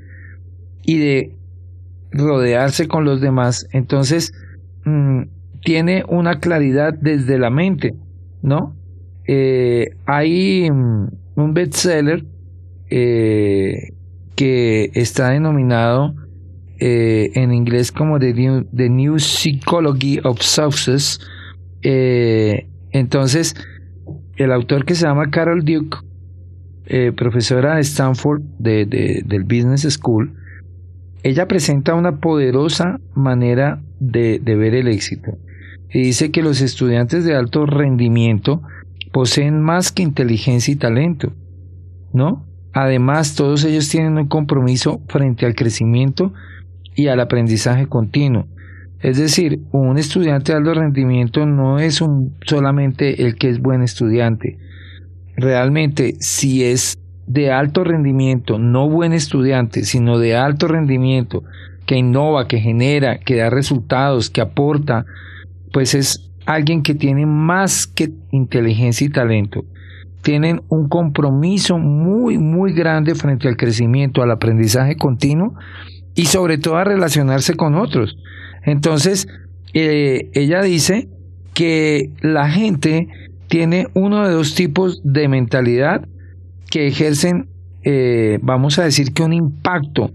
y 0.83 0.99
de 0.99 1.35
rodearse 2.11 2.87
con 2.87 3.05
los 3.05 3.21
demás, 3.21 3.67
entonces 3.71 4.33
mm, 4.85 5.23
tiene 5.63 6.03
una 6.07 6.39
claridad 6.39 6.93
desde 6.93 7.39
la 7.39 7.49
mente, 7.49 7.95
¿no? 8.43 8.75
Eh, 9.27 9.89
hay 10.05 10.71
mm, 10.71 11.07
un 11.35 11.53
bestseller 11.53 12.23
eh, 12.89 13.91
que 14.35 14.89
está 14.93 15.31
denominado 15.31 16.15
eh, 16.79 17.31
en 17.35 17.51
inglés 17.51 17.91
como 17.91 18.19
The 18.19 18.89
New, 18.89 19.19
Psychology 19.19 20.19
of 20.23 20.41
Success. 20.41 21.19
entonces, 22.91 23.55
el 24.37 24.51
autor 24.51 24.85
que 24.85 24.95
se 24.95 25.05
llama 25.05 25.29
Carol 25.29 25.63
Duke, 25.63 25.97
profesora 27.15 27.75
de 27.75 27.81
Stanford 27.81 28.41
de, 28.59 28.85
del 29.25 29.43
Business 29.43 29.81
School, 29.89 30.33
ella 31.23 31.47
presenta 31.47 31.95
una 31.95 32.19
poderosa 32.19 32.99
manera 33.15 33.81
de, 33.99 34.39
de 34.39 34.55
ver 34.55 34.75
el 34.75 34.87
éxito. 34.87 35.37
Y 35.89 36.03
dice 36.03 36.31
que 36.31 36.43
los 36.43 36.61
estudiantes 36.61 37.25
de 37.25 37.35
alto 37.35 37.65
rendimiento 37.65 38.61
poseen 39.17 39.59
más 39.59 39.91
que 39.91 40.03
inteligencia 40.03 40.71
y 40.71 40.75
talento, 40.75 41.33
¿no? 42.13 42.45
Además, 42.71 43.33
todos 43.33 43.63
ellos 43.63 43.89
tienen 43.89 44.15
un 44.15 44.27
compromiso 44.27 45.01
frente 45.07 45.47
al 45.47 45.55
crecimiento 45.55 46.33
y 46.93 47.07
al 47.07 47.19
aprendizaje 47.19 47.87
continuo. 47.87 48.45
Es 48.99 49.17
decir, 49.17 49.61
un 49.71 49.97
estudiante 49.97 50.51
de 50.51 50.59
alto 50.59 50.75
rendimiento 50.75 51.47
no 51.47 51.79
es 51.79 51.99
un, 51.99 52.35
solamente 52.45 53.25
el 53.25 53.37
que 53.37 53.49
es 53.49 53.59
buen 53.59 53.81
estudiante. 53.81 54.59
Realmente, 55.35 56.13
si 56.19 56.63
es 56.63 56.99
de 57.25 57.51
alto 57.51 57.83
rendimiento, 57.83 58.59
no 58.59 58.87
buen 58.87 59.13
estudiante, 59.13 59.83
sino 59.83 60.19
de 60.19 60.35
alto 60.35 60.67
rendimiento, 60.67 61.43
que 61.87 61.97
innova, 61.97 62.47
que 62.47 62.59
genera, 62.59 63.17
que 63.17 63.37
da 63.37 63.49
resultados, 63.49 64.29
que 64.29 64.41
aporta, 64.41 65.07
pues 65.73 65.95
es 65.95 66.26
alguien 66.47 66.81
que 66.81 66.95
tiene 66.95 67.25
más 67.25 67.85
que 67.85 68.09
inteligencia 68.31 69.05
y 69.05 69.09
talento. 69.09 69.65
Tienen 70.21 70.61
un 70.69 70.87
compromiso 70.87 71.77
muy, 71.77 72.37
muy 72.37 72.73
grande 72.73 73.15
frente 73.15 73.47
al 73.49 73.57
crecimiento, 73.57 74.23
al 74.23 74.31
aprendizaje 74.31 74.95
continuo 74.95 75.53
y 76.15 76.25
sobre 76.25 76.57
todo 76.57 76.77
a 76.77 76.85
relacionarse 76.85 77.53
con 77.53 77.75
otros. 77.75 78.17
Entonces, 78.63 79.27
eh, 79.73 80.29
ella 80.33 80.61
dice 80.61 81.09
que 81.53 82.11
la 82.21 82.49
gente 82.49 83.09
tiene 83.49 83.87
uno 83.93 84.25
de 84.25 84.33
dos 84.33 84.55
tipos 84.55 85.01
de 85.03 85.27
mentalidad 85.27 86.07
que 86.71 86.87
ejercen, 86.87 87.49
eh, 87.83 88.39
vamos 88.41 88.79
a 88.79 88.85
decir 88.85 89.13
que 89.13 89.23
un 89.23 89.33
impacto 89.33 90.11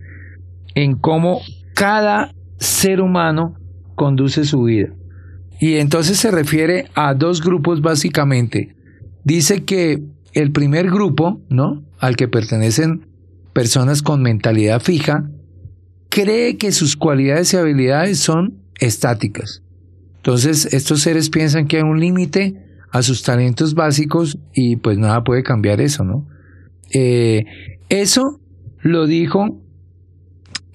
en 0.74 0.96
cómo 0.96 1.40
cada 1.74 2.32
ser 2.58 3.02
humano 3.02 3.54
conduce 3.94 4.44
su 4.44 4.62
vida. 4.62 4.88
Y 5.62 5.76
entonces 5.76 6.19
se 6.19 6.33
refiere 6.33 6.88
a 6.97 7.14
dos 7.14 7.40
grupos 7.40 7.83
básicamente. 7.83 8.75
Dice 9.23 9.62
que 9.62 10.02
el 10.33 10.50
primer 10.50 10.90
grupo, 10.90 11.40
¿no? 11.50 11.85
Al 12.00 12.16
que 12.16 12.26
pertenecen 12.26 13.07
personas 13.52 14.02
con 14.02 14.23
mentalidad 14.23 14.83
fija, 14.83 15.31
cree 16.09 16.57
que 16.57 16.73
sus 16.73 16.97
cualidades 16.97 17.54
y 17.54 17.59
habilidades 17.59 18.19
son 18.19 18.54
estáticas. 18.81 19.62
Entonces, 20.16 20.66
estos 20.75 21.02
seres 21.02 21.31
piensan 21.31 21.69
que 21.69 21.76
hay 21.76 21.85
un 21.85 22.00
límite 22.00 22.57
a 22.90 23.02
sus 23.02 23.23
talentos 23.23 23.75
básicos 23.75 24.38
y 24.52 24.75
pues 24.75 24.99
nada 24.99 25.23
puede 25.23 25.45
cambiar 25.45 25.81
eso, 25.81 26.02
¿no? 26.02 26.26
Eh, 26.90 27.45
eso 27.88 28.40
lo 28.81 29.07
dijo 29.07 29.62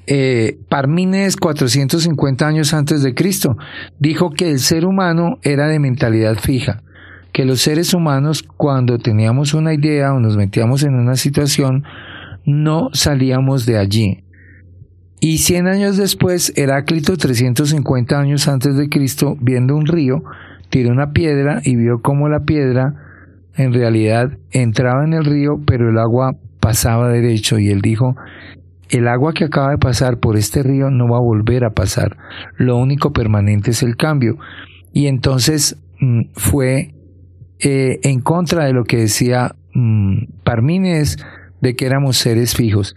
eh, 0.07 0.57
Parmines 0.69 1.35
450 1.35 2.47
años 2.47 2.73
antes 2.73 3.03
de 3.03 3.13
Cristo, 3.13 3.57
dijo 3.99 4.31
que 4.31 4.49
el 4.49 4.59
ser 4.59 4.85
humano 4.85 5.37
era 5.43 5.67
de 5.67 5.79
mentalidad 5.79 6.37
fija, 6.37 6.81
que 7.33 7.45
los 7.45 7.61
seres 7.61 7.93
humanos 7.93 8.43
cuando 8.43 8.97
teníamos 8.97 9.53
una 9.53 9.73
idea 9.73 10.13
o 10.13 10.19
nos 10.19 10.37
metíamos 10.37 10.83
en 10.83 10.95
una 10.95 11.15
situación, 11.15 11.83
no 12.45 12.89
salíamos 12.93 13.65
de 13.65 13.77
allí. 13.77 14.23
Y 15.19 15.39
100 15.39 15.67
años 15.67 15.97
después, 15.97 16.53
Heráclito, 16.55 17.17
350 17.17 18.19
años 18.19 18.47
antes 18.47 18.77
de 18.77 18.87
Cristo, 18.87 19.35
viendo 19.41 19.75
un 19.75 19.87
río, 19.87 20.21
tiró 20.69 20.91
una 20.91 21.11
piedra 21.11 21.61
y 21.63 21.75
vio 21.75 22.01
cómo 22.01 22.29
la 22.29 22.41
piedra 22.41 22.93
en 23.55 23.73
realidad 23.73 24.37
entraba 24.51 25.03
en 25.03 25.13
el 25.13 25.25
río, 25.25 25.59
pero 25.65 25.89
el 25.89 25.97
agua 25.97 26.35
pasaba 26.59 27.09
derecho 27.09 27.57
y 27.57 27.69
él 27.69 27.81
dijo, 27.81 28.15
el 28.89 29.07
agua 29.07 29.33
que 29.33 29.45
acaba 29.45 29.71
de 29.71 29.77
pasar 29.77 30.19
por 30.19 30.37
este 30.37 30.63
río 30.63 30.89
no 30.89 31.09
va 31.09 31.17
a 31.17 31.21
volver 31.21 31.65
a 31.65 31.71
pasar. 31.71 32.17
Lo 32.57 32.77
único 32.77 33.13
permanente 33.13 33.71
es 33.71 33.83
el 33.83 33.97
cambio. 33.97 34.37
Y 34.93 35.07
entonces 35.07 35.77
mm, 35.99 36.21
fue 36.33 36.93
eh, 37.59 37.99
en 38.03 38.21
contra 38.21 38.65
de 38.65 38.73
lo 38.73 38.83
que 38.83 38.97
decía 38.97 39.55
mm, 39.73 40.25
Parmines 40.43 41.17
de 41.61 41.75
que 41.75 41.85
éramos 41.85 42.17
seres 42.17 42.55
fijos. 42.55 42.95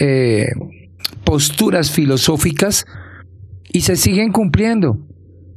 eh, 0.00 0.48
posturas 1.24 1.90
filosóficas 1.90 2.86
y 3.72 3.82
se 3.82 3.96
siguen 3.96 4.32
cumpliendo. 4.32 4.98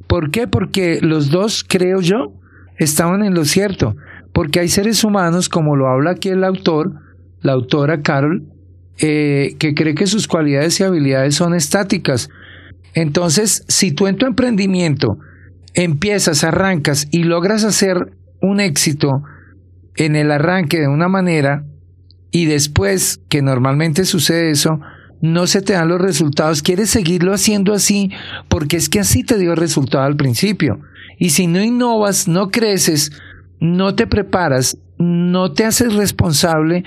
¿Por 0.10 0.32
qué? 0.32 0.48
Porque 0.48 0.98
los 1.02 1.30
dos, 1.30 1.64
creo 1.64 2.02
yo, 2.02 2.34
estaban 2.80 3.24
en 3.24 3.36
lo 3.36 3.46
cierto. 3.46 3.96
Porque 4.34 4.60
hay 4.60 4.68
seres 4.68 5.04
humanos, 5.04 5.50
como 5.50 5.76
lo 5.76 5.88
habla 5.88 6.12
aquí 6.12 6.30
el 6.30 6.44
autor, 6.44 6.94
la 7.42 7.52
autora 7.54 8.02
Carol, 8.02 8.44
eh, 8.98 9.56
que 9.60 9.76
cree 9.76 9.94
que 9.94 10.08
sus 10.08 10.28
cualidades 10.28 10.80
y 10.80 10.84
habilidades 10.84 11.36
son 11.36 11.54
estáticas. 11.54 12.28
Entonces, 12.96 13.64
si 13.68 13.92
tú 13.92 14.08
en 14.08 14.18
tu 14.18 14.26
emprendimiento 14.26 15.20
empiezas, 15.76 16.44
arrancas 16.44 17.08
y 17.12 17.22
logras 17.22 17.64
hacer 17.64 18.12
un 18.42 18.62
éxito 18.62 19.22
en 19.96 20.16
el 20.16 20.32
arranque 20.32 20.80
de 20.80 20.88
una 20.88 21.08
manera 21.08 21.66
y 22.32 22.46
después, 22.46 23.22
que 23.30 23.44
normalmente 23.44 24.06
sucede 24.06 24.50
eso, 24.50 24.80
no 25.22 25.48
se 25.48 25.62
te 25.62 25.74
dan 25.74 25.90
los 25.90 26.02
resultados, 26.02 26.62
quieres 26.62 26.90
seguirlo 26.90 27.34
haciendo 27.34 27.74
así 27.74 28.12
porque 28.48 28.78
es 28.78 28.90
que 28.90 29.00
así 29.00 29.24
te 29.24 29.38
dio 29.38 29.56
resultado 29.56 30.04
al 30.04 30.16
principio. 30.16 30.80
Y 31.18 31.32
si 31.32 31.48
no 31.48 31.62
innovas, 31.62 32.28
no 32.28 32.50
creces, 32.50 33.12
no 33.60 33.96
te 33.96 34.08
preparas, 34.08 34.78
no 34.98 35.52
te 35.52 35.66
haces 35.66 35.94
responsable, 35.94 36.84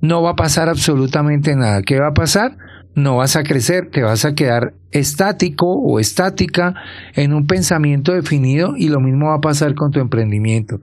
no 0.00 0.22
va 0.22 0.30
a 0.30 0.36
pasar 0.36 0.68
absolutamente 0.68 1.54
nada. 1.54 1.82
¿Qué 1.82 2.00
va 2.00 2.08
a 2.08 2.14
pasar? 2.14 2.56
No 2.94 3.16
vas 3.16 3.36
a 3.36 3.42
crecer, 3.42 3.90
te 3.90 4.02
vas 4.02 4.24
a 4.24 4.34
quedar 4.34 4.74
estático 4.90 5.66
o 5.66 6.00
estática 6.00 6.74
en 7.14 7.34
un 7.34 7.46
pensamiento 7.46 8.12
definido 8.12 8.74
y 8.76 8.88
lo 8.88 9.00
mismo 9.00 9.28
va 9.28 9.34
a 9.34 9.40
pasar 9.40 9.74
con 9.74 9.90
tu 9.90 10.00
emprendimiento. 10.00 10.80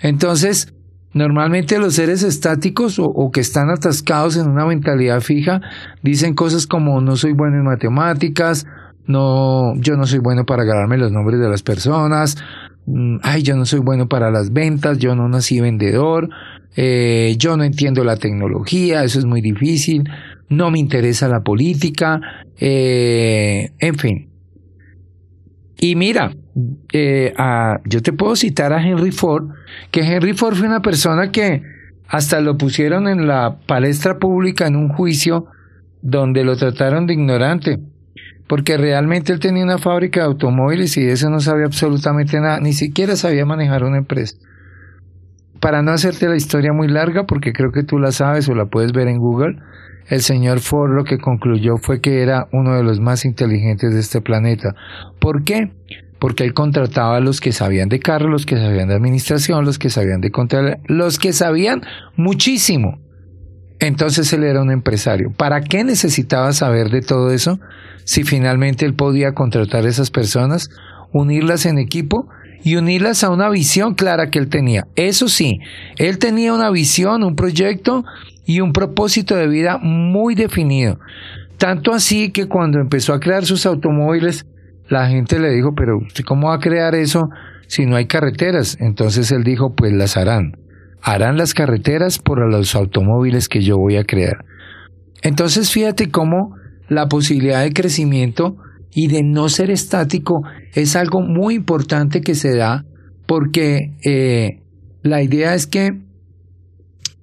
Entonces, 0.00 0.73
Normalmente 1.14 1.78
los 1.78 1.94
seres 1.94 2.24
estáticos 2.24 2.98
o, 2.98 3.30
que 3.32 3.40
están 3.40 3.70
atascados 3.70 4.36
en 4.36 4.48
una 4.48 4.66
mentalidad 4.66 5.20
fija 5.20 5.60
dicen 6.02 6.34
cosas 6.34 6.66
como 6.66 7.00
no 7.00 7.14
soy 7.14 7.32
bueno 7.32 7.56
en 7.56 7.64
matemáticas, 7.64 8.66
no, 9.06 9.74
yo 9.76 9.96
no 9.96 10.06
soy 10.06 10.18
bueno 10.18 10.44
para 10.44 10.64
agarrarme 10.64 10.98
los 10.98 11.12
nombres 11.12 11.38
de 11.38 11.48
las 11.48 11.62
personas, 11.62 12.36
mm, 12.86 13.18
ay, 13.22 13.42
yo 13.42 13.54
no 13.54 13.64
soy 13.64 13.78
bueno 13.78 14.08
para 14.08 14.32
las 14.32 14.52
ventas, 14.52 14.98
yo 14.98 15.14
no 15.14 15.28
nací 15.28 15.60
vendedor, 15.60 16.30
eh, 16.74 17.36
yo 17.38 17.56
no 17.56 17.62
entiendo 17.62 18.02
la 18.02 18.16
tecnología, 18.16 19.04
eso 19.04 19.20
es 19.20 19.24
muy 19.24 19.40
difícil, 19.40 20.02
no 20.48 20.72
me 20.72 20.80
interesa 20.80 21.28
la 21.28 21.42
política, 21.42 22.20
eh, 22.58 23.70
en 23.78 23.94
fin. 23.94 24.30
Y 25.78 25.94
mira, 25.94 26.32
eh, 26.92 27.34
yo 27.84 28.02
te 28.02 28.12
puedo 28.12 28.36
citar 28.36 28.72
a 28.72 28.86
Henry 28.86 29.10
Ford, 29.10 29.48
que 29.90 30.00
Henry 30.00 30.34
Ford 30.34 30.54
fue 30.54 30.68
una 30.68 30.80
persona 30.80 31.30
que 31.30 31.62
hasta 32.08 32.40
lo 32.40 32.56
pusieron 32.56 33.08
en 33.08 33.26
la 33.26 33.58
palestra 33.66 34.18
pública 34.18 34.66
en 34.66 34.76
un 34.76 34.88
juicio 34.88 35.46
donde 36.02 36.44
lo 36.44 36.56
trataron 36.56 37.06
de 37.06 37.14
ignorante, 37.14 37.80
porque 38.46 38.76
realmente 38.76 39.32
él 39.32 39.40
tenía 39.40 39.64
una 39.64 39.78
fábrica 39.78 40.20
de 40.20 40.26
automóviles 40.26 40.96
y 40.96 41.04
de 41.04 41.12
eso 41.12 41.30
no 41.30 41.40
sabía 41.40 41.64
absolutamente 41.66 42.38
nada, 42.40 42.60
ni 42.60 42.72
siquiera 42.72 43.16
sabía 43.16 43.46
manejar 43.46 43.84
una 43.84 43.98
empresa. 43.98 44.36
Para 45.60 45.82
no 45.82 45.92
hacerte 45.92 46.28
la 46.28 46.36
historia 46.36 46.72
muy 46.74 46.88
larga, 46.88 47.24
porque 47.24 47.52
creo 47.52 47.72
que 47.72 47.84
tú 47.84 47.98
la 47.98 48.12
sabes 48.12 48.48
o 48.48 48.54
la 48.54 48.66
puedes 48.66 48.92
ver 48.92 49.08
en 49.08 49.18
Google, 49.18 49.56
el 50.08 50.20
señor 50.20 50.60
Ford 50.60 50.94
lo 50.94 51.04
que 51.04 51.16
concluyó 51.16 51.78
fue 51.78 52.02
que 52.02 52.22
era 52.22 52.46
uno 52.52 52.76
de 52.76 52.82
los 52.82 53.00
más 53.00 53.24
inteligentes 53.24 53.94
de 53.94 54.00
este 54.00 54.20
planeta. 54.20 54.74
¿Por 55.18 55.44
qué? 55.44 55.72
Porque 56.24 56.44
él 56.44 56.54
contrataba 56.54 57.18
a 57.18 57.20
los 57.20 57.42
que 57.42 57.52
sabían 57.52 57.90
de 57.90 58.00
carro, 58.00 58.30
los 58.30 58.46
que 58.46 58.56
sabían 58.56 58.88
de 58.88 58.94
administración, 58.94 59.66
los 59.66 59.78
que 59.78 59.90
sabían 59.90 60.22
de 60.22 60.30
control, 60.30 60.78
los 60.86 61.18
que 61.18 61.34
sabían 61.34 61.82
muchísimo. 62.16 62.98
Entonces 63.78 64.32
él 64.32 64.42
era 64.44 64.62
un 64.62 64.70
empresario. 64.70 65.34
¿Para 65.36 65.60
qué 65.60 65.84
necesitaba 65.84 66.54
saber 66.54 66.88
de 66.88 67.02
todo 67.02 67.30
eso 67.30 67.60
si 68.04 68.24
finalmente 68.24 68.86
él 68.86 68.94
podía 68.94 69.32
contratar 69.34 69.84
a 69.84 69.88
esas 69.90 70.10
personas, 70.10 70.70
unirlas 71.12 71.66
en 71.66 71.76
equipo 71.76 72.26
y 72.62 72.76
unirlas 72.76 73.22
a 73.22 73.28
una 73.28 73.50
visión 73.50 73.94
clara 73.94 74.30
que 74.30 74.38
él 74.38 74.48
tenía? 74.48 74.86
Eso 74.96 75.28
sí, 75.28 75.58
él 75.98 76.16
tenía 76.16 76.54
una 76.54 76.70
visión, 76.70 77.22
un 77.22 77.36
proyecto 77.36 78.02
y 78.46 78.60
un 78.60 78.72
propósito 78.72 79.36
de 79.36 79.46
vida 79.46 79.76
muy 79.76 80.34
definido. 80.34 80.98
Tanto 81.58 81.92
así 81.92 82.30
que 82.30 82.46
cuando 82.46 82.80
empezó 82.80 83.12
a 83.12 83.20
crear 83.20 83.44
sus 83.44 83.66
automóviles, 83.66 84.46
la 84.88 85.08
gente 85.08 85.38
le 85.38 85.50
dijo, 85.50 85.74
pero 85.74 85.98
cómo 86.26 86.48
va 86.48 86.56
a 86.56 86.60
crear 86.60 86.94
eso 86.94 87.28
si 87.66 87.86
no 87.86 87.96
hay 87.96 88.06
carreteras? 88.06 88.76
Entonces 88.80 89.30
él 89.32 89.44
dijo, 89.44 89.74
pues 89.74 89.92
las 89.92 90.16
harán. 90.16 90.56
Harán 91.02 91.36
las 91.36 91.54
carreteras 91.54 92.18
por 92.18 92.46
los 92.50 92.74
automóviles 92.74 93.48
que 93.48 93.62
yo 93.62 93.78
voy 93.78 93.96
a 93.96 94.04
crear. 94.04 94.44
Entonces 95.22 95.70
fíjate 95.70 96.10
cómo 96.10 96.54
la 96.88 97.08
posibilidad 97.08 97.62
de 97.62 97.72
crecimiento 97.72 98.56
y 98.92 99.08
de 99.08 99.22
no 99.22 99.48
ser 99.48 99.70
estático 99.70 100.42
es 100.72 100.96
algo 100.96 101.20
muy 101.20 101.54
importante 101.54 102.20
que 102.20 102.34
se 102.34 102.54
da 102.56 102.84
porque 103.26 103.92
eh, 104.04 104.62
la 105.02 105.22
idea 105.22 105.54
es 105.54 105.66
que 105.66 106.00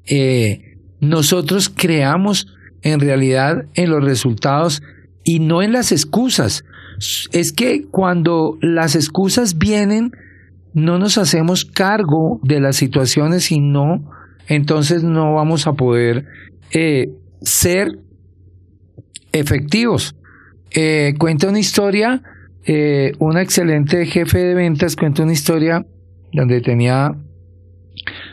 eh, 0.05 0.77
nosotros 0.99 1.69
creamos 1.69 2.47
en 2.81 2.99
realidad 2.99 3.65
en 3.75 3.89
los 3.89 4.03
resultados 4.03 4.81
y 5.23 5.39
no 5.39 5.61
en 5.61 5.71
las 5.71 5.91
excusas. 5.91 6.63
Es 7.31 7.51
que 7.51 7.83
cuando 7.89 8.57
las 8.61 8.95
excusas 8.95 9.57
vienen, 9.57 10.11
no 10.73 10.99
nos 10.99 11.17
hacemos 11.17 11.65
cargo 11.65 12.39
de 12.43 12.59
las 12.59 12.75
situaciones 12.75 13.51
y 13.51 13.59
no, 13.59 14.09
entonces 14.47 15.03
no 15.03 15.33
vamos 15.33 15.67
a 15.67 15.73
poder 15.73 16.25
eh, 16.73 17.07
ser 17.41 17.99
efectivos. 19.31 20.15
Eh, 20.71 21.13
cuenta 21.17 21.49
una 21.49 21.59
historia, 21.59 22.21
eh, 22.65 23.13
un 23.19 23.37
excelente 23.37 24.05
jefe 24.05 24.37
de 24.37 24.55
ventas 24.55 24.95
cuenta 24.95 25.23
una 25.23 25.33
historia 25.33 25.85
donde 26.31 26.61
tenía 26.61 27.11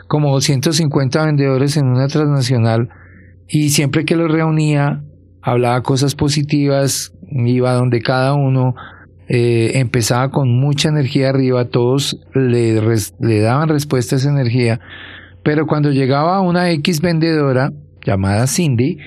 como 0.07 0.33
250 0.33 1.25
vendedores 1.25 1.77
en 1.77 1.87
una 1.87 2.07
transnacional 2.07 2.89
y 3.49 3.71
siempre 3.71 4.05
que 4.05 4.15
los 4.15 4.31
reunía 4.31 5.03
hablaba 5.43 5.83
cosas 5.83 6.15
positivas, 6.15 7.13
iba 7.31 7.73
donde 7.73 8.01
cada 8.01 8.35
uno 8.35 8.75
eh, 9.29 9.73
empezaba 9.75 10.31
con 10.31 10.49
mucha 10.49 10.89
energía 10.89 11.31
arriba, 11.31 11.67
todos 11.67 12.21
le, 12.35 12.81
le 13.21 13.41
daban 13.41 13.69
respuesta 13.69 14.17
a 14.17 14.19
esa 14.19 14.31
energía, 14.31 14.81
pero 15.43 15.67
cuando 15.67 15.91
llegaba 15.91 16.41
una 16.41 16.71
X 16.71 17.01
vendedora 17.01 17.73
llamada 18.05 18.47
Cindy, 18.47 18.99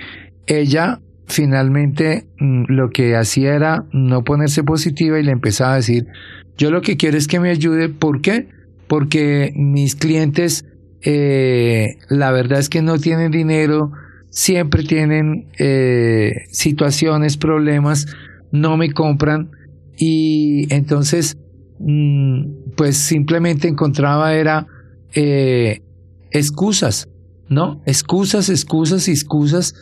ella 0.47 0.99
finalmente 1.27 2.25
mm, 2.39 2.65
lo 2.67 2.89
que 2.89 3.15
hacía 3.15 3.55
era 3.55 3.85
no 3.91 4.23
ponerse 4.23 4.63
positiva 4.63 5.19
y 5.19 5.23
le 5.23 5.31
empezaba 5.31 5.73
a 5.73 5.77
decir, 5.77 6.07
yo 6.57 6.71
lo 6.71 6.81
que 6.81 6.97
quiero 6.97 7.17
es 7.17 7.27
que 7.27 7.39
me 7.39 7.49
ayude, 7.49 7.89
¿por 7.89 8.21
qué? 8.21 8.47
Porque 8.87 9.53
mis 9.55 9.95
clientes 9.95 10.65
eh, 11.03 11.97
la 12.09 12.31
verdad 12.31 12.59
es 12.59 12.69
que 12.69 12.81
no 12.81 12.97
tienen 12.97 13.31
dinero, 13.31 13.91
siempre 14.31 14.83
tienen 14.83 15.49
eh, 15.59 16.45
situaciones, 16.51 17.37
problemas, 17.37 18.07
no 18.51 18.77
me 18.77 18.91
compran 18.91 19.51
y 19.97 20.73
entonces 20.73 21.37
mm, 21.79 22.73
pues 22.75 22.97
simplemente 22.97 23.67
encontraba 23.67 24.33
era 24.33 24.65
eh, 25.13 25.81
excusas, 26.31 27.09
¿no? 27.49 27.81
Excusas, 27.85 28.49
excusas 28.49 29.07
y 29.09 29.11
excusas 29.11 29.75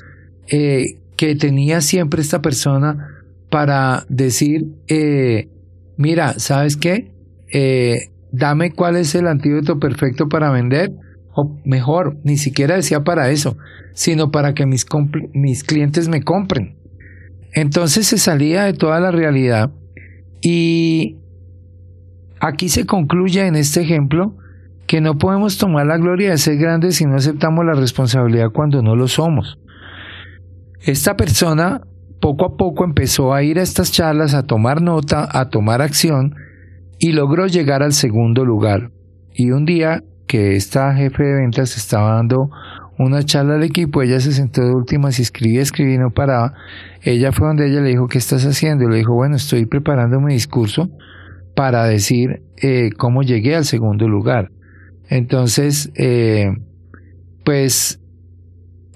eh, 0.47 0.99
que 1.15 1.35
tenía 1.35 1.81
siempre 1.81 2.21
esta 2.21 2.41
persona 2.41 3.23
para 3.51 4.05
decir, 4.09 4.65
eh, 4.87 5.47
mira, 5.95 6.39
¿sabes 6.39 6.75
qué? 6.75 7.11
Dame 8.31 8.71
cuál 8.71 8.95
es 8.95 9.15
el 9.15 9.27
antídoto 9.27 9.79
perfecto 9.79 10.27
para 10.27 10.51
vender 10.51 10.91
mejor, 11.65 12.17
ni 12.23 12.37
siquiera 12.37 12.75
decía 12.75 13.01
para 13.01 13.29
eso, 13.29 13.57
sino 13.93 14.31
para 14.31 14.53
que 14.53 14.65
mis, 14.65 14.85
mis 15.33 15.63
clientes 15.63 16.07
me 16.07 16.21
compren. 16.21 16.75
Entonces 17.53 18.07
se 18.07 18.17
salía 18.17 18.63
de 18.63 18.73
toda 18.73 18.99
la 18.99 19.11
realidad 19.11 19.71
y 20.41 21.17
aquí 22.39 22.69
se 22.69 22.85
concluye 22.85 23.45
en 23.45 23.55
este 23.55 23.81
ejemplo 23.81 24.35
que 24.87 25.01
no 25.01 25.17
podemos 25.17 25.57
tomar 25.57 25.85
la 25.85 25.97
gloria 25.97 26.31
de 26.31 26.37
ser 26.37 26.57
grandes 26.57 26.95
si 26.95 27.05
no 27.05 27.15
aceptamos 27.15 27.65
la 27.65 27.73
responsabilidad 27.73 28.51
cuando 28.51 28.81
no 28.81 28.95
lo 28.95 29.07
somos. 29.07 29.59
Esta 30.81 31.15
persona 31.15 31.81
poco 32.21 32.45
a 32.45 32.57
poco 32.57 32.83
empezó 32.85 33.33
a 33.33 33.43
ir 33.43 33.59
a 33.59 33.63
estas 33.63 33.91
charlas, 33.91 34.33
a 34.33 34.43
tomar 34.43 34.81
nota, 34.81 35.27
a 35.31 35.49
tomar 35.49 35.81
acción 35.81 36.35
y 36.97 37.11
logró 37.11 37.47
llegar 37.47 37.83
al 37.83 37.93
segundo 37.93 38.45
lugar. 38.45 38.91
Y 39.33 39.51
un 39.51 39.65
día 39.65 40.03
que 40.29 40.55
esta 40.55 40.93
jefe 40.93 41.23
de 41.23 41.33
ventas 41.41 41.75
estaba 41.75 42.13
dando 42.13 42.51
una 42.99 43.23
charla 43.23 43.55
al 43.55 43.63
equipo, 43.63 44.03
ella 44.03 44.19
se 44.19 44.31
sentó 44.31 44.61
de 44.63 44.71
últimas 44.75 45.17
y 45.17 45.23
escribía, 45.23 45.61
escribía 45.63 45.95
y 45.95 45.97
no 45.97 46.11
paraba. 46.11 46.53
Ella 47.01 47.31
fue 47.31 47.47
donde 47.47 47.67
ella 47.67 47.81
le 47.81 47.89
dijo, 47.89 48.07
¿qué 48.07 48.19
estás 48.19 48.45
haciendo? 48.45 48.87
Le 48.87 48.97
dijo, 48.97 49.15
bueno, 49.15 49.37
estoy 49.37 49.65
preparando 49.65 50.21
mi 50.21 50.33
discurso 50.33 50.87
para 51.55 51.85
decir 51.85 52.43
eh, 52.61 52.91
cómo 52.95 53.23
llegué 53.23 53.55
al 53.55 53.65
segundo 53.65 54.07
lugar. 54.07 54.51
Entonces, 55.09 55.91
eh, 55.95 56.51
pues, 57.43 57.99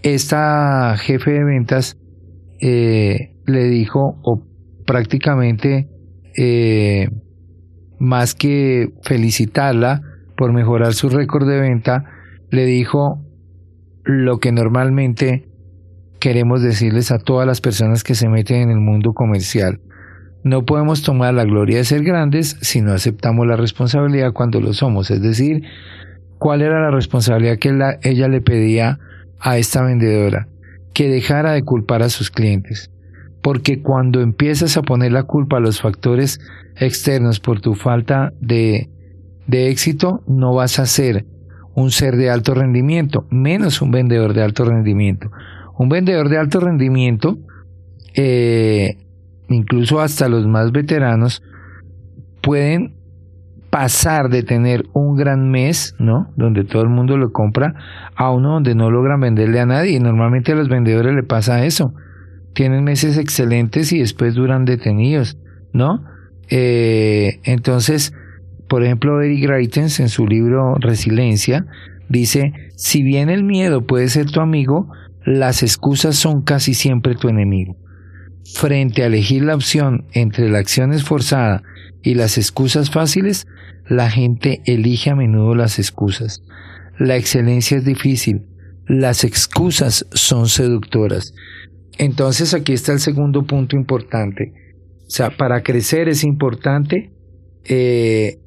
esta 0.04 0.96
jefe 0.98 1.32
de 1.32 1.44
ventas 1.46 1.98
eh, 2.62 3.38
le 3.48 3.64
dijo, 3.70 4.20
o 4.22 4.46
prácticamente, 4.86 5.90
más 7.98 8.36
que 8.36 8.90
felicitarla, 9.02 10.02
por 10.36 10.54
mejorar 10.54 10.94
su 10.94 11.10
récord 11.10 11.48
de 11.48 11.60
venta, 11.60 12.06
le 12.50 12.66
dijo 12.66 13.20
lo 14.04 14.40
que 14.40 14.52
normalmente 14.52 15.48
queremos 16.20 16.62
decirles 16.62 17.12
a 17.12 17.20
todas 17.20 17.48
las 17.48 17.62
personas 17.62 18.04
que 18.04 18.16
se 18.16 18.30
meten 18.30 18.62
en 18.62 18.70
el 18.70 18.80
mundo 18.80 19.14
comercial. 19.14 19.82
No 20.44 20.66
podemos 20.66 21.04
tomar 21.04 21.34
la 21.34 21.46
gloria 21.46 21.78
de 21.78 21.86
ser 21.86 22.04
grandes 22.04 22.58
si 22.62 22.82
no 22.82 22.92
aceptamos 22.92 23.48
la 23.48 23.56
responsabilidad 23.56 24.34
cuando 24.34 24.60
lo 24.60 24.74
somos. 24.74 25.10
Es 25.10 25.22
decir, 25.22 25.64
¿cuál 26.38 26.62
era 26.62 26.82
la 26.82 26.92
responsabilidad 26.92 27.58
que 27.60 27.78
ella 28.04 28.28
le 28.28 28.42
pedía 28.42 29.00
a 29.40 29.58
esta 29.58 29.84
vendedora? 29.84 30.48
Que 30.94 31.10
dejara 31.10 31.54
de 31.54 31.64
culpar 31.64 32.04
a 32.04 32.10
sus 32.10 32.30
clientes. 32.30 32.90
porque 33.44 33.82
cuando 33.82 34.22
empiezas 34.22 34.78
a 34.78 34.84
poner 34.84 35.12
la 35.12 35.24
culpa 35.24 35.58
a 35.58 35.60
los 35.60 35.82
factores 35.82 36.40
externos 36.78 37.42
por 37.42 37.60
tu 37.60 37.76
falta 37.76 38.32
de, 38.40 38.90
de 39.48 39.70
éxito, 39.70 40.24
no 40.28 40.54
vas 40.54 40.80
a 40.80 40.86
ser 40.86 41.26
un 41.76 41.92
ser 41.92 42.16
de 42.18 42.30
alto 42.30 42.54
rendimiento, 42.54 43.26
menos 43.30 43.82
un 43.82 43.92
vendedor 43.92 44.34
de 44.34 44.44
alto 44.44 44.66
rendimiento. 44.66 45.32
Un 45.78 45.90
vendedor 45.90 46.30
de 46.30 46.38
alto 46.38 46.60
rendimiento, 46.60 47.40
eh, 48.16 48.98
incluso 49.50 50.00
hasta 50.00 50.30
los 50.30 50.46
más 50.48 50.72
veteranos, 50.72 51.42
pueden 52.42 52.96
pasar 53.74 54.30
de 54.30 54.44
tener 54.44 54.86
un 54.94 55.16
gran 55.16 55.50
mes, 55.50 55.96
¿no? 55.98 56.32
Donde 56.36 56.64
todo 56.64 56.84
el 56.84 56.90
mundo 56.90 57.18
lo 57.18 57.32
compra, 57.32 57.74
a 58.16 58.30
uno 58.30 58.52
donde 58.54 58.76
no 58.76 58.92
logran 58.92 59.20
venderle 59.20 59.60
a 59.60 59.66
nadie. 59.66 59.94
Y 59.94 60.00
normalmente 60.00 60.52
a 60.52 60.56
los 60.56 60.70
vendedores 60.70 61.16
le 61.16 61.24
pasa 61.24 61.66
eso. 61.66 61.96
Tienen 62.54 62.84
meses 62.84 63.18
excelentes 63.18 63.92
y 63.92 63.98
después 63.98 64.36
duran 64.36 64.66
detenidos, 64.66 65.40
¿no? 65.72 66.04
Eh, 66.50 67.40
entonces, 67.46 68.14
por 68.68 68.84
ejemplo, 68.84 69.22
Eric 69.22 69.44
Greitens 69.44 70.00
en 70.00 70.10
su 70.10 70.28
libro 70.28 70.76
Resiliencia 70.76 71.66
dice, 72.10 72.54
si 72.76 73.04
bien 73.04 73.30
el 73.30 73.44
miedo 73.44 73.86
puede 73.86 74.08
ser 74.08 74.30
tu 74.30 74.40
amigo, 74.40 74.90
las 75.26 75.64
excusas 75.64 76.16
son 76.16 76.42
casi 76.42 76.74
siempre 76.74 77.16
tu 77.16 77.30
enemigo. 77.30 77.78
Frente 78.56 79.04
a 79.04 79.08
elegir 79.08 79.44
la 79.44 79.56
opción 79.56 80.06
entre 80.12 80.50
la 80.50 80.60
acción 80.60 80.92
esforzada 80.92 81.64
y 82.02 82.16
las 82.16 82.38
excusas 82.38 82.92
fáciles, 82.92 83.48
la 83.88 84.10
gente 84.10 84.62
elige 84.66 85.10
a 85.10 85.16
menudo 85.16 85.56
las 85.56 85.80
excusas. 85.80 86.44
La 87.00 87.16
excelencia 87.16 87.78
es 87.78 87.86
difícil, 87.86 88.46
las 88.88 89.24
excusas 89.24 90.06
son 90.12 90.48
seductoras. 90.48 91.34
Entonces 91.98 92.54
aquí 92.54 92.74
está 92.74 92.92
el 92.92 93.00
segundo 93.00 93.44
punto 93.44 93.76
importante. 93.76 94.54
O 95.08 95.10
sea, 95.10 95.30
para 95.30 95.64
crecer 95.64 96.10
es 96.10 96.24
importante 96.24 97.12
eh, 97.66 98.40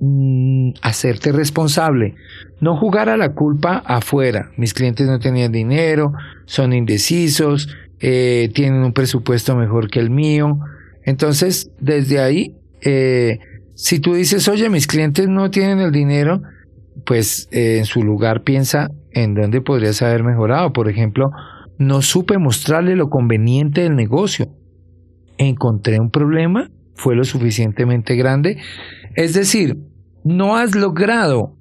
mm, 0.00 0.70
hacerte 0.82 1.32
responsable. 1.32 2.14
No 2.60 2.76
jugar 2.76 3.08
a 3.08 3.16
la 3.16 3.32
culpa 3.34 3.82
afuera. 3.84 4.50
Mis 4.56 4.74
clientes 4.74 5.06
no 5.06 5.18
tenían 5.18 5.52
dinero, 5.52 6.12
son 6.46 6.72
indecisos, 6.72 7.68
eh, 8.00 8.50
tienen 8.54 8.82
un 8.82 8.92
presupuesto 8.92 9.56
mejor 9.56 9.90
que 9.90 10.00
el 10.00 10.10
mío. 10.10 10.58
Entonces, 11.04 11.70
desde 11.80 12.20
ahí, 12.20 12.56
eh, 12.82 13.38
si 13.74 14.00
tú 14.00 14.14
dices, 14.14 14.48
oye, 14.48 14.68
mis 14.70 14.86
clientes 14.86 15.28
no 15.28 15.50
tienen 15.50 15.80
el 15.80 15.92
dinero, 15.92 16.40
pues 17.04 17.48
eh, 17.52 17.78
en 17.78 17.84
su 17.84 18.02
lugar 18.02 18.42
piensa 18.42 18.88
en 19.12 19.34
dónde 19.34 19.60
podrías 19.60 20.02
haber 20.02 20.24
mejorado. 20.24 20.72
Por 20.72 20.88
ejemplo, 20.88 21.30
no 21.78 22.02
supe 22.02 22.38
mostrarle 22.38 22.96
lo 22.96 23.08
conveniente 23.08 23.82
del 23.82 23.96
negocio. 23.96 24.48
Encontré 25.38 26.00
un 26.00 26.10
problema, 26.10 26.70
fue 26.96 27.14
lo 27.14 27.24
suficientemente 27.24 28.16
grande. 28.16 28.58
Es 29.14 29.32
decir, 29.32 29.78
no 30.24 30.56
has 30.56 30.74
logrado, 30.74 31.56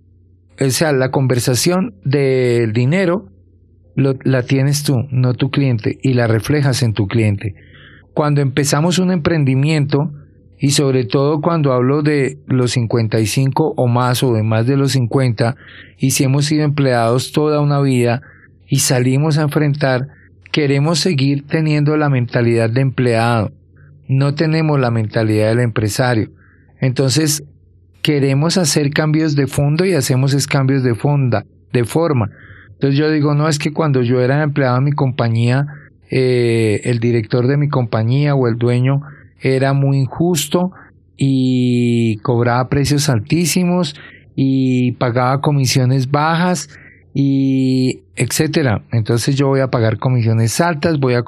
o 0.60 0.70
sea, 0.72 0.92
la 0.92 1.12
conversación 1.12 1.94
del 2.04 2.74
dinero 2.74 3.30
la 3.96 4.44
tienes 4.44 4.84
tú, 4.84 5.06
no 5.12 5.36
tu 5.36 5.52
cliente, 5.52 6.00
y 6.02 6.14
la 6.14 6.28
reflejas 6.28 6.82
en 6.82 6.94
tu 6.94 7.08
cliente 7.08 7.56
cuando 8.16 8.40
empezamos 8.42 8.98
un 8.98 9.12
emprendimiento, 9.12 10.12
y 10.58 10.72
sobre 10.72 11.04
todo 11.04 11.42
cuando 11.42 11.74
hablo 11.74 12.02
de 12.02 12.40
los 12.48 12.72
55 12.72 13.74
o 13.76 13.88
más 13.88 14.24
o 14.24 14.34
de 14.34 14.42
más 14.42 14.66
de 14.66 14.78
los 14.78 14.94
50, 14.94 15.58
y 16.00 16.12
si 16.12 16.24
hemos 16.24 16.46
sido 16.46 16.64
empleados 16.64 17.34
toda 17.34 17.60
una 17.60 17.82
vida 17.82 18.22
y 18.68 18.80
salimos 18.80 19.38
a 19.38 19.44
enfrentar, 19.44 20.08
queremos 20.54 21.00
seguir 21.00 21.46
teniendo 21.46 21.98
la 21.98 22.10
mentalidad 22.10 22.70
de 22.70 22.82
empleado, 22.82 23.52
no 24.08 24.36
tenemos 24.36 24.80
la 24.80 24.92
mentalidad 24.92 25.50
del 25.50 25.60
empresario. 25.60 26.30
Entonces, 26.80 27.44
queremos 28.02 28.58
hacer 28.58 28.92
cambios 28.92 29.36
de 29.36 29.48
fondo 29.48 29.84
y 29.86 29.94
hacemos 29.94 30.34
es 30.34 30.46
cambios 30.46 30.84
de 30.84 30.94
fonda, 30.94 31.44
de 31.74 31.86
forma. 31.86 32.30
Entonces 32.74 33.00
yo 33.00 33.10
digo, 33.10 33.34
no 33.34 33.48
es 33.48 33.58
que 33.58 33.74
cuando 33.74 34.04
yo 34.04 34.22
era 34.22 34.44
empleado 34.44 34.78
en 34.78 34.84
mi 34.84 34.92
compañía, 34.92 35.66
eh, 36.12 36.82
el 36.84 37.00
director 37.00 37.48
de 37.48 37.58
mi 37.58 37.68
compañía 37.68 38.36
o 38.36 38.48
el 38.48 38.58
dueño 38.58 39.02
era 39.42 39.74
muy 39.74 39.98
injusto 39.98 40.72
y 41.18 42.18
cobraba 42.18 42.70
precios 42.70 43.10
altísimos 43.10 43.96
y 44.36 44.92
pagaba 44.94 45.42
comisiones 45.42 46.12
bajas 46.12 46.70
y 47.14 48.02
etcétera. 48.16 48.84
Entonces 48.92 49.36
yo 49.36 49.48
voy 49.48 49.62
a 49.62 49.70
pagar 49.70 49.98
comisiones 49.98 50.62
altas, 50.62 51.00
voy 51.00 51.16
a, 51.16 51.24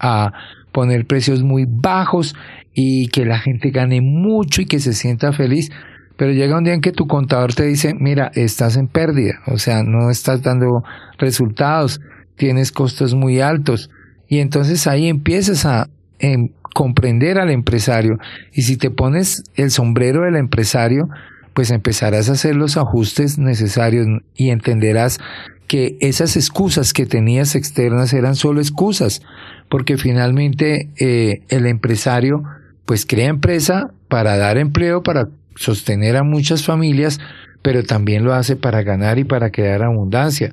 a 0.00 0.32
poner 0.76 1.06
precios 1.06 1.42
muy 1.42 1.64
bajos 1.66 2.36
y 2.74 3.08
que 3.08 3.24
la 3.24 3.38
gente 3.38 3.70
gane 3.70 4.02
mucho 4.02 4.60
y 4.60 4.66
que 4.66 4.78
se 4.78 4.92
sienta 4.92 5.32
feliz. 5.32 5.70
Pero 6.18 6.32
llega 6.32 6.58
un 6.58 6.64
día 6.64 6.74
en 6.74 6.82
que 6.82 6.92
tu 6.92 7.06
contador 7.06 7.54
te 7.54 7.64
dice, 7.64 7.94
mira, 7.98 8.30
estás 8.34 8.76
en 8.76 8.86
pérdida, 8.86 9.40
o 9.46 9.56
sea, 9.56 9.82
no 9.82 10.10
estás 10.10 10.42
dando 10.42 10.82
resultados, 11.16 12.02
tienes 12.36 12.72
costos 12.72 13.14
muy 13.14 13.40
altos, 13.40 13.88
y 14.28 14.40
entonces 14.40 14.86
ahí 14.86 15.08
empiezas 15.08 15.64
a 15.64 15.88
em, 16.18 16.50
comprender 16.74 17.38
al 17.38 17.50
empresario. 17.50 18.18
Y 18.52 18.62
si 18.62 18.76
te 18.76 18.90
pones 18.90 19.44
el 19.54 19.70
sombrero 19.70 20.24
del 20.24 20.36
empresario, 20.36 21.08
pues 21.56 21.70
empezarás 21.70 22.28
a 22.28 22.32
hacer 22.32 22.54
los 22.54 22.76
ajustes 22.76 23.38
necesarios 23.38 24.06
y 24.34 24.50
entenderás 24.50 25.18
que 25.66 25.96
esas 26.00 26.36
excusas 26.36 26.92
que 26.92 27.06
tenías 27.06 27.54
externas 27.54 28.12
eran 28.12 28.36
solo 28.36 28.60
excusas, 28.60 29.22
porque 29.70 29.96
finalmente 29.96 30.90
eh, 31.00 31.40
el 31.48 31.64
empresario 31.64 32.42
pues 32.84 33.06
crea 33.06 33.30
empresa 33.30 33.90
para 34.08 34.36
dar 34.36 34.58
empleo, 34.58 35.02
para 35.02 35.30
sostener 35.54 36.18
a 36.18 36.22
muchas 36.22 36.62
familias, 36.62 37.20
pero 37.62 37.82
también 37.84 38.22
lo 38.22 38.34
hace 38.34 38.56
para 38.56 38.82
ganar 38.82 39.18
y 39.18 39.24
para 39.24 39.50
crear 39.50 39.82
abundancia 39.82 40.52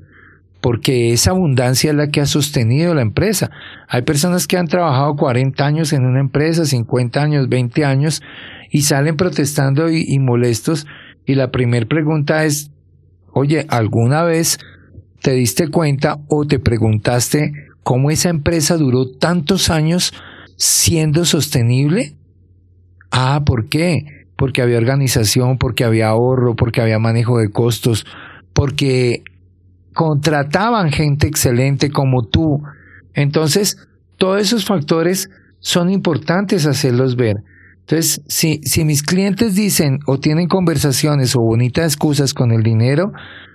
porque 0.63 1.11
esa 1.11 1.31
abundancia 1.31 1.91
es 1.91 1.97
la 1.97 2.07
que 2.07 2.21
ha 2.21 2.25
sostenido 2.25 2.93
la 2.93 3.01
empresa. 3.01 3.51
Hay 3.89 4.03
personas 4.03 4.47
que 4.47 4.55
han 4.55 4.67
trabajado 4.67 5.17
40 5.17 5.65
años 5.65 5.91
en 5.91 6.05
una 6.05 6.21
empresa, 6.21 6.63
50 6.63 7.21
años, 7.21 7.49
20 7.49 7.83
años, 7.83 8.21
y 8.73 8.81
salen 8.81 9.15
protestando 9.15 9.89
y, 9.89 10.17
molestos. 10.17 10.87
Y 11.27 11.35
la 11.35 11.51
primera 11.51 11.85
pregunta 11.85 12.43
es, 12.43 12.71
oye, 13.31 13.67
¿alguna 13.69 14.23
vez 14.23 14.57
te 15.21 15.33
diste 15.33 15.67
cuenta 15.67 16.17
o 16.27 16.45
te 16.45 16.57
preguntaste 16.57 17.53
cómo 17.83 18.09
esa 18.09 18.29
empresa 18.29 18.75
duró 18.75 19.11
tantos 19.11 19.69
años 19.69 20.11
siendo 20.57 21.23
sostenible? 21.23 22.15
Ah, 23.11 23.43
¿por 23.45 23.69
qué? 23.69 24.25
Porque 24.35 24.63
había 24.63 24.79
organización, 24.79 25.59
porque 25.59 25.83
había 25.83 26.07
ahorro, 26.07 26.55
porque 26.55 26.81
había 26.81 26.97
manejo 26.97 27.37
de 27.37 27.51
costos, 27.51 28.07
porque 28.53 29.23
contrataban 29.93 30.91
gente 30.91 31.27
excelente 31.27 31.91
como 31.91 32.23
tú. 32.23 32.63
Entonces, 33.13 33.77
todos 34.17 34.41
esos 34.41 34.65
factores 34.65 35.29
son 35.59 35.91
importantes 35.91 36.65
hacerlos 36.65 37.15
ver. 37.15 37.43
Entonces, 37.83 38.21
si, 38.27 38.61
si 38.63 38.85
mis 38.85 39.03
clientes 39.03 39.55
dicen 39.55 39.99
o 40.07 40.19
tienen 40.19 40.47
conversaciones 40.47 41.35
o 41.35 41.41
bonitas 41.41 41.85
excusas 41.93 42.33
con 42.33 42.51
el 42.51 42.63
dinero, 42.63 43.11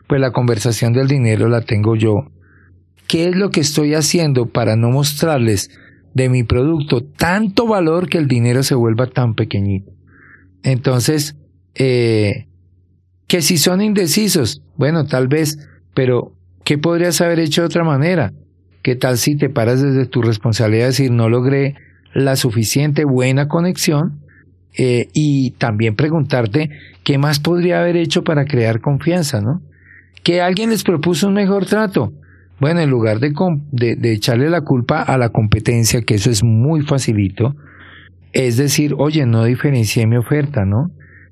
pues 0.07 0.21
la 0.21 0.33
conversación 0.33 0.93
del 0.93 1.09
dinero 1.09 1.49
la 1.49 1.62
tengo 1.62 1.97
yo. 1.97 2.14
¿Qué 3.07 3.29
es 3.29 3.37
lo 3.37 3.51
que 3.51 3.61
estoy 3.61 3.95
haciendo 3.95 4.47
para 4.47 4.77
no 4.77 4.91
mostrarles 4.91 5.71
de 6.14 6.29
mi 6.29 6.43
producto 6.43 7.03
tanto 7.03 7.67
valor 7.67 8.09
que 8.09 8.19
el 8.19 8.29
dinero 8.29 8.62
se 8.62 8.75
vuelva 8.75 9.07
tan 9.07 9.35
pequeñito? 9.35 9.91
Entonces, 10.62 11.37
eh, 11.75 12.49
que 13.27 13.41
si 13.41 13.57
son 13.57 13.81
indecisos, 13.81 14.62
bueno, 14.77 15.07
tal 15.07 15.29
vez 15.29 15.59
pero, 15.99 16.33
¿qué 16.62 16.79
podrías 16.79 17.21
haber 17.21 17.41
hecho 17.41 17.62
de 17.62 17.67
otra 17.67 17.83
manera? 17.83 18.33
¿Qué 18.83 18.95
tal 18.95 19.19
si 19.19 19.37
te 19.37 19.51
paras 19.51 19.83
desde 19.83 20.07
tu 20.07 20.23
responsabilidad 20.23 20.85
de 20.85 20.91
decir 20.91 21.11
no 21.11 21.29
logré 21.29 21.75
la 22.24 22.37
suficiente 22.37 23.04
buena 23.04 23.48
conexión? 23.48 24.20
Eh, 24.76 25.09
y 25.12 25.52
también 25.52 25.96
preguntarte 25.96 26.70
qué 27.02 27.18
más 27.18 27.40
podría 27.40 27.81
haber 27.81 27.96
hecho 27.96 28.22
para 28.22 28.44
crear 28.44 28.81
confianza, 28.81 29.40
¿no? 29.40 29.61
Que 30.22 30.40
alguien 30.40 30.70
les 30.70 30.85
propuso 30.85 31.26
un 31.26 31.35
mejor 31.35 31.66
trato. 31.66 32.12
Bueno, 32.61 32.81
en 32.81 32.90
lugar 32.90 33.18
de, 33.18 33.33
de, 33.72 34.12
echarle 34.12 34.50
la 34.50 34.62
culpa 34.62 35.02
a 35.02 35.16
la 35.16 35.31
competencia, 35.31 36.02
que 36.02 36.14
eso 36.14 36.31
es 36.31 36.42
muy 36.44 36.83
facilito, 36.83 37.57
es 38.33 38.57
decir, 38.57 38.94
oye, 38.98 39.26
no 39.26 39.44
diferencié 39.44 40.07
mi 40.07 40.16
oferta, 40.16 40.64
¿no? 40.64 40.90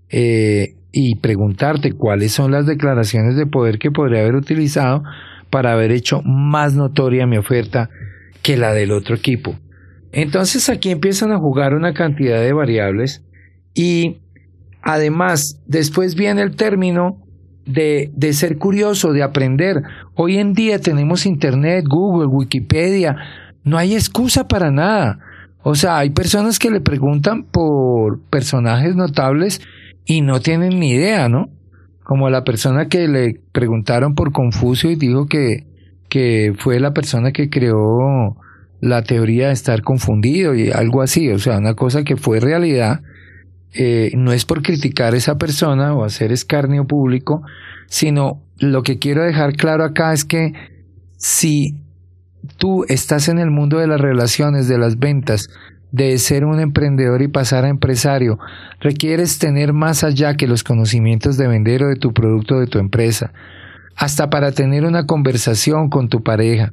Eh, 0.08 0.74
y 0.92 1.16
preguntarte 1.16 1.92
cuáles 1.92 2.32
son 2.32 2.52
las 2.52 2.66
declaraciones 2.66 3.36
de 3.36 3.46
poder 3.46 3.78
que 3.78 3.90
podría 3.90 4.20
haber 4.20 4.36
utilizado 4.36 5.02
para 5.50 5.72
haber 5.72 5.90
hecho 5.90 6.22
más 6.22 6.74
notoria 6.74 7.26
mi 7.26 7.36
oferta 7.36 7.90
que 8.42 8.56
la 8.56 8.72
del 8.72 8.92
otro 8.92 9.14
equipo. 9.14 9.56
Entonces 10.16 10.70
aquí 10.70 10.90
empiezan 10.92 11.30
a 11.30 11.38
jugar 11.38 11.74
una 11.74 11.92
cantidad 11.92 12.40
de 12.40 12.54
variables 12.54 13.22
y 13.74 14.22
además 14.80 15.60
después 15.66 16.14
viene 16.14 16.40
el 16.40 16.56
término 16.56 17.18
de, 17.66 18.10
de 18.16 18.32
ser 18.32 18.56
curioso, 18.56 19.12
de 19.12 19.22
aprender. 19.22 19.82
Hoy 20.14 20.38
en 20.38 20.54
día 20.54 20.80
tenemos 20.80 21.26
Internet, 21.26 21.84
Google, 21.86 22.28
Wikipedia, 22.28 23.14
No 23.62 23.76
hay 23.76 23.92
excusa 23.92 24.48
para 24.48 24.70
nada. 24.70 25.18
O 25.62 25.74
sea, 25.74 25.98
hay 25.98 26.08
personas 26.08 26.58
que 26.58 26.70
le 26.70 26.80
preguntan 26.80 27.44
por 27.44 28.22
personajes 28.30 28.96
notables 28.96 29.60
y 30.06 30.22
no 30.22 30.40
tienen 30.40 30.80
ni 30.80 30.92
idea, 30.92 31.28
¿no? 31.28 31.50
Como 32.02 32.30
la 32.30 32.42
persona 32.42 32.88
que 32.88 33.06
le 33.06 33.42
preguntaron 33.52 34.14
por 34.14 34.32
Confucio 34.32 34.90
y 34.90 34.96
dijo 34.96 35.26
que, 35.26 35.66
que 36.08 36.54
fue 36.58 36.80
la 36.80 36.94
persona 36.94 37.32
que 37.32 37.50
creó 37.50 38.38
la 38.80 39.02
teoría 39.02 39.48
de 39.48 39.52
estar 39.52 39.82
confundido 39.82 40.54
y 40.54 40.70
algo 40.70 41.02
así, 41.02 41.30
o 41.30 41.38
sea, 41.38 41.58
una 41.58 41.74
cosa 41.74 42.04
que 42.04 42.16
fue 42.16 42.40
realidad, 42.40 43.00
eh, 43.72 44.12
no 44.16 44.32
es 44.32 44.44
por 44.44 44.62
criticar 44.62 45.14
a 45.14 45.16
esa 45.16 45.36
persona 45.36 45.94
o 45.94 46.04
hacer 46.04 46.32
escarnio 46.32 46.86
público, 46.86 47.42
sino 47.88 48.42
lo 48.58 48.82
que 48.82 48.98
quiero 48.98 49.22
dejar 49.22 49.54
claro 49.54 49.84
acá 49.84 50.12
es 50.12 50.24
que 50.24 50.52
si 51.16 51.82
tú 52.56 52.84
estás 52.88 53.28
en 53.28 53.38
el 53.38 53.50
mundo 53.50 53.78
de 53.78 53.86
las 53.86 54.00
relaciones, 54.00 54.68
de 54.68 54.78
las 54.78 54.98
ventas, 54.98 55.48
de 55.92 56.18
ser 56.18 56.44
un 56.44 56.60
emprendedor 56.60 57.22
y 57.22 57.28
pasar 57.28 57.64
a 57.64 57.68
empresario, 57.68 58.38
requieres 58.80 59.38
tener 59.38 59.72
más 59.72 60.04
allá 60.04 60.36
que 60.36 60.46
los 60.46 60.62
conocimientos 60.62 61.36
de 61.36 61.48
vender 61.48 61.82
o 61.82 61.88
de 61.88 61.96
tu 61.96 62.12
producto 62.12 62.56
o 62.56 62.60
de 62.60 62.66
tu 62.66 62.78
empresa, 62.78 63.32
hasta 63.94 64.28
para 64.28 64.52
tener 64.52 64.84
una 64.84 65.06
conversación 65.06 65.88
con 65.88 66.08
tu 66.08 66.22
pareja, 66.22 66.72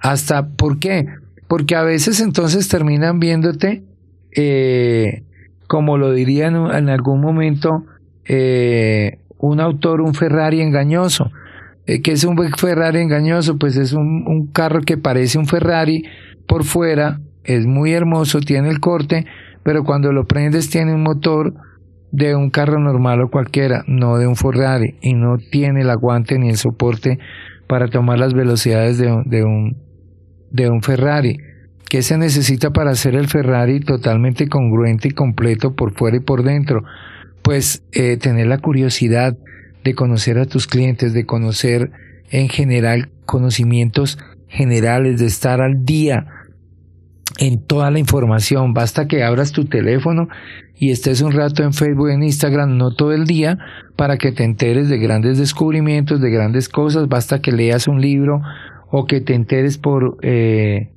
hasta, 0.00 0.48
¿por 0.48 0.78
qué? 0.78 1.06
Porque 1.54 1.76
a 1.76 1.84
veces 1.84 2.20
entonces 2.20 2.66
terminan 2.66 3.20
viéndote, 3.20 3.84
eh, 4.36 5.22
como 5.68 5.98
lo 5.98 6.12
diría 6.12 6.48
en, 6.48 6.88
algún 6.88 7.20
momento 7.20 7.84
eh, 8.24 9.20
un 9.38 9.60
autor, 9.60 10.00
un 10.00 10.14
Ferrari 10.14 10.62
engañoso. 10.62 11.30
Eh, 11.86 12.02
¿Qué 12.02 12.10
es 12.10 12.24
un 12.24 12.36
Ferrari 12.58 12.98
engañoso? 12.98 13.56
Pues 13.56 13.76
es 13.76 13.92
un, 13.92 14.24
un 14.26 14.48
carro 14.48 14.80
que 14.80 14.96
parece 14.96 15.38
un 15.38 15.46
Ferrari 15.46 16.02
por 16.48 16.64
fuera, 16.64 17.20
es 17.44 17.66
muy 17.66 17.92
hermoso, 17.92 18.40
tiene 18.40 18.68
el 18.68 18.80
corte, 18.80 19.24
pero 19.62 19.84
cuando 19.84 20.10
lo 20.10 20.24
prendes 20.24 20.68
tiene 20.70 20.92
un 20.92 21.04
motor 21.04 21.54
de 22.10 22.34
un 22.34 22.50
carro 22.50 22.80
normal 22.80 23.20
o 23.20 23.30
cualquiera, 23.30 23.84
no 23.86 24.18
de 24.18 24.26
un 24.26 24.34
Ferrari, 24.34 24.96
y 25.02 25.14
no 25.14 25.36
tiene 25.38 25.82
el 25.82 25.90
aguante 25.90 26.36
ni 26.36 26.48
el 26.48 26.56
soporte 26.56 27.20
para 27.68 27.86
tomar 27.86 28.18
las 28.18 28.34
velocidades 28.34 28.98
de, 28.98 29.22
de 29.24 29.44
un, 29.44 29.83
de 30.54 30.70
un 30.70 30.82
Ferrari. 30.82 31.38
¿Qué 31.90 32.02
se 32.02 32.16
necesita 32.16 32.70
para 32.70 32.92
hacer 32.92 33.16
el 33.16 33.26
Ferrari 33.26 33.80
totalmente 33.80 34.48
congruente 34.48 35.08
y 35.08 35.10
completo 35.10 35.74
por 35.74 35.94
fuera 35.94 36.16
y 36.16 36.20
por 36.20 36.44
dentro? 36.44 36.84
Pues 37.42 37.82
eh, 37.92 38.16
tener 38.16 38.46
la 38.46 38.58
curiosidad 38.58 39.36
de 39.82 39.94
conocer 39.94 40.38
a 40.38 40.46
tus 40.46 40.66
clientes, 40.66 41.12
de 41.12 41.26
conocer 41.26 41.90
en 42.30 42.48
general 42.48 43.10
conocimientos 43.26 44.18
generales, 44.48 45.18
de 45.18 45.26
estar 45.26 45.60
al 45.60 45.84
día 45.84 46.26
en 47.38 47.60
toda 47.60 47.90
la 47.90 47.98
información. 47.98 48.74
Basta 48.74 49.08
que 49.08 49.24
abras 49.24 49.50
tu 49.50 49.64
teléfono 49.64 50.28
y 50.76 50.92
estés 50.92 51.20
un 51.20 51.32
rato 51.32 51.64
en 51.64 51.72
Facebook, 51.72 52.10
en 52.10 52.22
Instagram, 52.22 52.76
no 52.76 52.94
todo 52.94 53.12
el 53.12 53.26
día, 53.26 53.58
para 53.96 54.18
que 54.18 54.30
te 54.30 54.44
enteres 54.44 54.88
de 54.88 54.98
grandes 54.98 55.36
descubrimientos, 55.36 56.20
de 56.20 56.30
grandes 56.30 56.68
cosas. 56.68 57.08
Basta 57.08 57.40
que 57.40 57.50
leas 57.50 57.88
un 57.88 58.00
libro 58.00 58.40
o 58.96 59.06
que 59.06 59.20
te 59.20 59.34
enteres 59.34 59.76
por 59.76 60.18
eh, 60.22 60.92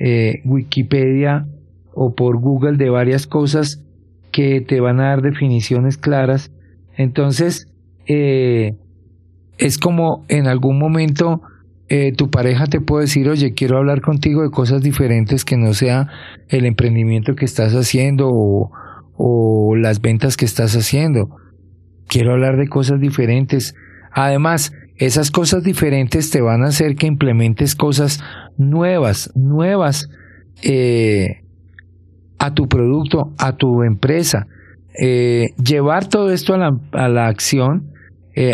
eh, 0.00 0.40
Wikipedia 0.46 1.46
o 1.92 2.14
por 2.14 2.40
Google 2.40 2.78
de 2.78 2.88
varias 2.88 3.26
cosas 3.26 3.84
que 4.30 4.62
te 4.62 4.80
van 4.80 5.00
a 5.00 5.08
dar 5.08 5.20
definiciones 5.20 5.98
claras. 5.98 6.50
Entonces, 6.96 7.66
eh, 8.06 8.78
es 9.58 9.76
como 9.76 10.24
en 10.28 10.46
algún 10.46 10.78
momento 10.78 11.42
eh, 11.90 12.12
tu 12.16 12.30
pareja 12.30 12.68
te 12.68 12.80
puede 12.80 13.02
decir, 13.02 13.28
oye, 13.28 13.52
quiero 13.52 13.76
hablar 13.76 14.00
contigo 14.00 14.40
de 14.40 14.50
cosas 14.50 14.80
diferentes 14.80 15.44
que 15.44 15.58
no 15.58 15.74
sea 15.74 16.08
el 16.48 16.64
emprendimiento 16.64 17.34
que 17.34 17.44
estás 17.44 17.74
haciendo 17.74 18.30
o, 18.32 18.70
o 19.18 19.76
las 19.76 20.00
ventas 20.00 20.38
que 20.38 20.46
estás 20.46 20.74
haciendo. 20.74 21.36
Quiero 22.08 22.32
hablar 22.32 22.56
de 22.56 22.68
cosas 22.68 22.98
diferentes. 22.98 23.74
Además, 24.10 24.72
esas 25.06 25.30
cosas 25.30 25.62
diferentes 25.62 26.30
te 26.30 26.40
van 26.40 26.62
a 26.62 26.68
hacer 26.68 26.96
que 26.96 27.06
implementes 27.06 27.74
cosas 27.74 28.22
nuevas, 28.56 29.30
nuevas 29.34 30.08
eh, 30.62 31.42
a 32.38 32.54
tu 32.54 32.68
producto, 32.68 33.32
a 33.38 33.56
tu 33.56 33.82
empresa. 33.82 34.46
Eh, 34.98 35.54
llevar 35.62 36.08
todo 36.08 36.30
esto 36.30 36.54
a 36.54 36.58
la, 36.58 36.78
a 36.92 37.08
la 37.08 37.28
acción, 37.28 37.90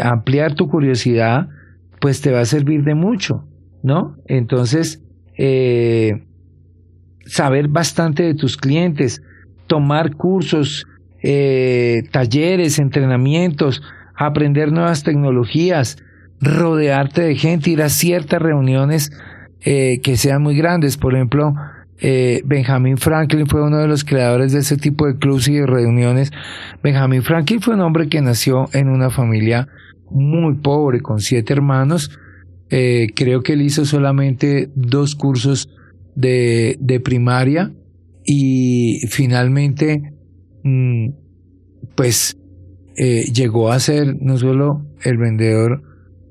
ampliar 0.02 0.54
tu 0.54 0.68
curiosidad, 0.68 1.48
pues 2.00 2.20
te 2.20 2.32
va 2.32 2.40
a 2.40 2.44
servir 2.44 2.84
de 2.84 2.94
mucho, 2.94 3.44
¿no? 3.82 4.16
Entonces, 4.26 5.02
eh, 5.36 6.24
saber 7.24 7.68
bastante 7.68 8.22
de 8.22 8.34
tus 8.34 8.56
clientes, 8.56 9.22
tomar 9.66 10.16
cursos, 10.16 10.86
eh, 11.22 12.02
talleres, 12.10 12.78
entrenamientos, 12.78 13.82
aprender 14.16 14.72
nuevas 14.72 15.04
tecnologías, 15.04 15.96
rodearte 16.40 17.22
de 17.22 17.36
gente, 17.36 17.70
ir 17.70 17.82
a 17.82 17.88
ciertas 17.88 18.40
reuniones 18.40 19.10
eh, 19.64 20.00
que 20.02 20.16
sean 20.16 20.42
muy 20.42 20.56
grandes. 20.56 20.96
Por 20.96 21.14
ejemplo, 21.14 21.54
eh, 22.00 22.42
Benjamin 22.44 22.96
Franklin 22.96 23.46
fue 23.46 23.62
uno 23.62 23.78
de 23.78 23.88
los 23.88 24.04
creadores 24.04 24.52
de 24.52 24.60
ese 24.60 24.76
tipo 24.76 25.06
de 25.06 25.18
clubs 25.18 25.48
y 25.48 25.54
de 25.54 25.66
reuniones. 25.66 26.30
Benjamin 26.82 27.22
Franklin 27.22 27.60
fue 27.60 27.74
un 27.74 27.80
hombre 27.80 28.08
que 28.08 28.20
nació 28.20 28.68
en 28.72 28.88
una 28.88 29.10
familia 29.10 29.68
muy 30.10 30.54
pobre, 30.56 31.00
con 31.00 31.20
siete 31.20 31.52
hermanos. 31.52 32.10
Eh, 32.70 33.08
creo 33.14 33.42
que 33.42 33.54
él 33.54 33.62
hizo 33.62 33.84
solamente 33.84 34.70
dos 34.74 35.16
cursos 35.16 35.70
de, 36.14 36.76
de 36.80 37.00
primaria 37.00 37.72
y 38.24 39.00
finalmente, 39.08 40.12
mm, 40.62 41.08
pues, 41.96 42.36
eh, 42.96 43.24
llegó 43.32 43.70
a 43.70 43.78
ser 43.80 44.16
no 44.20 44.36
solo 44.36 44.84
el 45.02 45.16
vendedor 45.16 45.87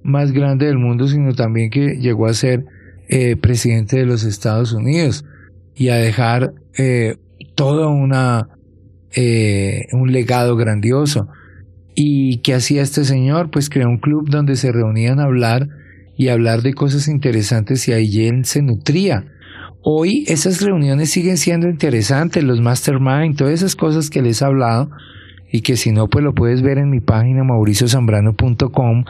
más 0.08 0.32
grande 0.32 0.66
del 0.66 0.80
mundo, 0.80 1.08
sino 1.08 1.34
también 1.34 1.70
que 1.70 1.98
llegó 2.00 2.26
a 2.26 2.34
ser 2.34 2.66
eh, 3.10 3.36
presidente 3.36 3.98
de 3.98 4.06
los 4.06 4.24
Estados 4.24 4.74
Unidos 4.74 5.26
y 5.76 5.90
a 5.90 5.96
dejar 5.96 6.54
todo 7.56 7.90
una, 7.90 8.50
un 9.94 10.12
legado 10.12 10.56
grandioso. 10.56 11.28
¿Y 11.96 12.40
qué 12.40 12.54
hacía 12.54 12.84
este 12.84 13.04
señor? 13.04 13.50
Pues 13.50 13.70
creó 13.70 13.90
un 13.90 13.98
club 13.98 14.30
donde 14.30 14.56
se 14.56 14.72
reunían 14.72 15.20
a 15.20 15.24
hablar 15.24 15.68
y 16.18 16.30
hablar 16.30 16.62
de 16.64 16.74
cosas 16.74 17.08
interesantes 17.08 17.88
y 17.88 17.94
ahí 17.94 18.26
él 18.26 18.46
se 18.46 18.62
nutría. 18.62 19.26
Hoy 19.82 20.26
esas 20.28 20.62
reuniones 20.62 21.12
siguen 21.12 21.38
siendo 21.38 21.70
interesantes, 21.70 22.44
los 22.44 22.60
mastermind, 22.60 23.38
todas 23.38 23.54
esas 23.54 23.76
cosas 23.76 24.10
que 24.10 24.22
les 24.22 24.42
he 24.42 24.46
hablado 24.46 24.90
y 25.52 25.62
que 25.62 25.78
si 25.78 25.92
no 25.92 26.08
pues 26.08 26.26
lo 26.26 26.34
puedes 26.34 26.62
ver 26.62 26.78
en 26.78 26.90
mi 26.90 27.00
página 27.00 27.44
mauriciozambrano.com. 27.44 29.06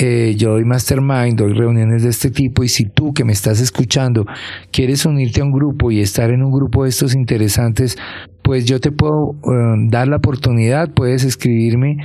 Eh, 0.00 0.36
yo 0.36 0.52
doy 0.52 0.64
mastermind, 0.64 1.36
doy 1.36 1.54
reuniones 1.54 2.04
de 2.04 2.10
este 2.10 2.30
tipo 2.30 2.62
y 2.62 2.68
si 2.68 2.84
tú 2.84 3.12
que 3.12 3.24
me 3.24 3.32
estás 3.32 3.60
escuchando 3.60 4.26
quieres 4.70 5.04
unirte 5.04 5.40
a 5.40 5.44
un 5.44 5.50
grupo 5.50 5.90
y 5.90 5.98
estar 5.98 6.30
en 6.30 6.44
un 6.44 6.52
grupo 6.52 6.84
de 6.84 6.90
estos 6.90 7.16
interesantes, 7.16 7.98
pues 8.42 8.64
yo 8.64 8.78
te 8.78 8.92
puedo 8.92 9.34
eh, 9.42 9.74
dar 9.88 10.06
la 10.06 10.18
oportunidad, 10.18 10.94
puedes 10.94 11.24
escribirme 11.24 11.96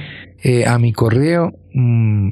eh, 0.42 0.66
a 0.66 0.80
mi 0.80 0.92
correo 0.92 1.54
mm, 1.76 2.30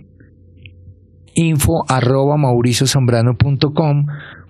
info 1.35 1.85
arroba 1.87 2.37
mauriciozambrano.com, 2.37 4.07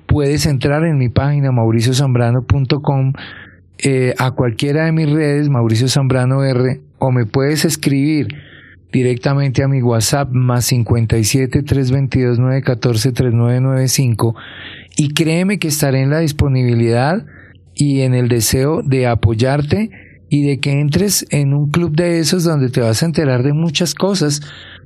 puedes 0.08 0.46
entrar 0.46 0.86
en 0.86 0.98
mi 0.98 1.10
página 1.10 1.52
mauriciozambrano.com 1.52 3.14
a 4.18 4.32
cualquiera 4.32 4.86
de 4.86 4.92
mis 4.92 5.10
redes, 5.10 5.50
Mauricio 5.50 5.88
Zambrano 5.88 6.44
R, 6.46 6.80
o 7.00 7.12
me 7.12 7.26
puedes 7.26 7.66
escribir 7.66 8.51
directamente 8.92 9.64
a 9.64 9.68
mi 9.68 9.82
WhatsApp 9.82 10.30
más 10.32 10.66
57 10.66 11.64
322 11.64 12.40
914 12.40 13.12
3995 13.12 14.36
y 14.98 15.14
créeme 15.14 15.60
que 15.60 15.70
estaré 15.70 16.02
en 16.02 16.10
la 16.10 16.20
disponibilidad 16.20 17.26
y 17.74 18.02
en 18.02 18.14
el 18.14 18.28
deseo 18.28 18.82
de 18.84 19.08
apoyarte 19.08 19.90
y 20.30 20.46
de 20.46 20.60
que 20.60 20.80
entres 20.80 21.26
en 21.30 21.54
un 21.54 21.72
club 21.72 21.96
de 21.96 22.20
esos 22.20 22.44
donde 22.44 22.70
te 22.70 22.82
vas 22.82 23.04
a 23.04 23.06
enterar 23.06 23.44
de 23.44 23.54
muchas 23.54 23.96
cosas, 23.96 24.42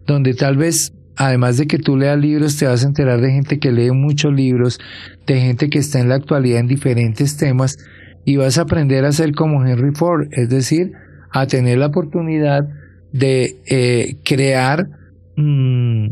donde 0.08 0.34
tal 0.34 0.58
vez, 0.58 0.94
además 1.18 1.58
de 1.58 1.68
que 1.68 1.78
tú 1.78 1.98
leas 1.98 2.18
libros, 2.18 2.58
te 2.58 2.66
vas 2.66 2.84
a 2.84 2.88
enterar 2.88 3.22
de 3.22 3.32
gente 3.32 3.60
que 3.60 3.72
lee 3.72 3.92
muchos 3.92 4.34
libros, 4.34 4.80
de 5.28 5.40
gente 5.40 5.70
que 5.70 5.80
está 5.80 6.00
en 6.00 6.10
la 6.10 6.16
actualidad 6.16 6.60
en 6.60 6.68
diferentes 6.68 7.38
temas, 7.38 7.78
y 8.26 8.38
vas 8.38 8.58
a 8.58 8.64
aprender 8.64 9.06
a 9.06 9.12
ser 9.12 9.34
como 9.34 9.64
Henry 9.64 9.92
Ford, 9.94 10.28
es 10.32 10.50
decir, 10.50 10.94
a 11.32 11.46
tener 11.46 11.78
la 11.78 11.88
oportunidad 11.88 12.68
de 13.16 13.56
eh, 13.66 14.18
crear 14.26 14.90
mm, 15.38 16.08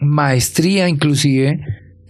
maestría 0.00 0.88
inclusive 0.88 1.60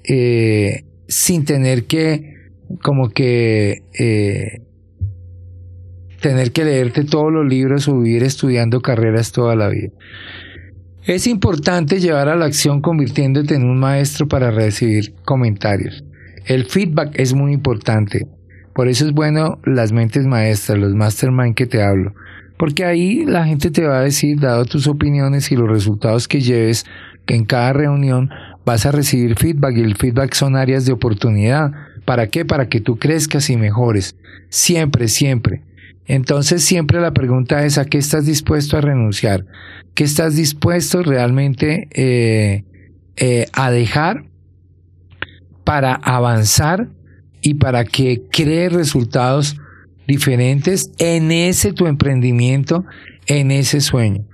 eh, 0.04 0.84
sin 1.08 1.44
tener 1.44 1.84
que 1.84 2.36
como 2.82 3.10
que 3.10 3.82
eh, 3.98 4.62
tener 6.22 6.52
que 6.52 6.64
leerte 6.64 7.04
todos 7.04 7.30
los 7.30 7.46
libros 7.46 7.86
o 7.88 7.98
vivir 7.98 8.22
estudiando 8.22 8.80
carreras 8.80 9.32
toda 9.32 9.56
la 9.56 9.68
vida. 9.68 9.90
Es 11.04 11.26
importante 11.26 12.00
llevar 12.00 12.28
a 12.28 12.36
la 12.36 12.46
acción 12.46 12.80
convirtiéndote 12.80 13.54
en 13.54 13.64
un 13.64 13.78
maestro 13.78 14.26
para 14.26 14.50
recibir 14.50 15.14
comentarios. 15.24 16.04
El 16.46 16.64
feedback 16.64 17.18
es 17.18 17.34
muy 17.34 17.52
importante. 17.52 18.26
Por 18.74 18.88
eso 18.88 19.06
es 19.06 19.12
bueno 19.12 19.58
las 19.64 19.92
mentes 19.92 20.26
maestras, 20.26 20.78
los 20.78 20.94
mastermind 20.94 21.54
que 21.54 21.66
te 21.66 21.82
hablo. 21.82 22.14
Porque 22.60 22.84
ahí 22.84 23.24
la 23.24 23.46
gente 23.46 23.70
te 23.70 23.86
va 23.86 24.00
a 24.00 24.02
decir, 24.02 24.38
dado 24.38 24.66
tus 24.66 24.86
opiniones 24.86 25.50
y 25.50 25.56
los 25.56 25.66
resultados 25.66 26.28
que 26.28 26.42
lleves, 26.42 26.84
que 27.24 27.34
en 27.34 27.46
cada 27.46 27.72
reunión 27.72 28.28
vas 28.66 28.84
a 28.84 28.92
recibir 28.92 29.38
feedback 29.38 29.78
y 29.78 29.80
el 29.80 29.96
feedback 29.96 30.34
son 30.34 30.56
áreas 30.56 30.84
de 30.84 30.92
oportunidad. 30.92 31.72
¿Para 32.04 32.26
qué? 32.26 32.44
Para 32.44 32.68
que 32.68 32.82
tú 32.82 32.98
crezcas 32.98 33.48
y 33.48 33.56
mejores. 33.56 34.14
Siempre, 34.50 35.08
siempre. 35.08 35.62
Entonces 36.04 36.62
siempre 36.62 37.00
la 37.00 37.14
pregunta 37.14 37.64
es 37.64 37.78
a 37.78 37.86
qué 37.86 37.96
estás 37.96 38.26
dispuesto 38.26 38.76
a 38.76 38.82
renunciar, 38.82 39.46
qué 39.94 40.04
estás 40.04 40.36
dispuesto 40.36 41.02
realmente 41.02 41.88
eh, 41.94 42.64
eh, 43.16 43.46
a 43.54 43.70
dejar 43.70 44.26
para 45.64 45.94
avanzar 45.94 46.90
y 47.40 47.54
para 47.54 47.84
que 47.84 48.20
crees 48.30 48.70
resultados 48.70 49.56
diferentes 50.10 50.90
en 50.98 51.30
ese 51.30 51.72
tu 51.72 51.86
emprendimiento, 51.86 52.84
en 53.26 53.52
ese 53.52 53.80
sueño. 53.80 54.24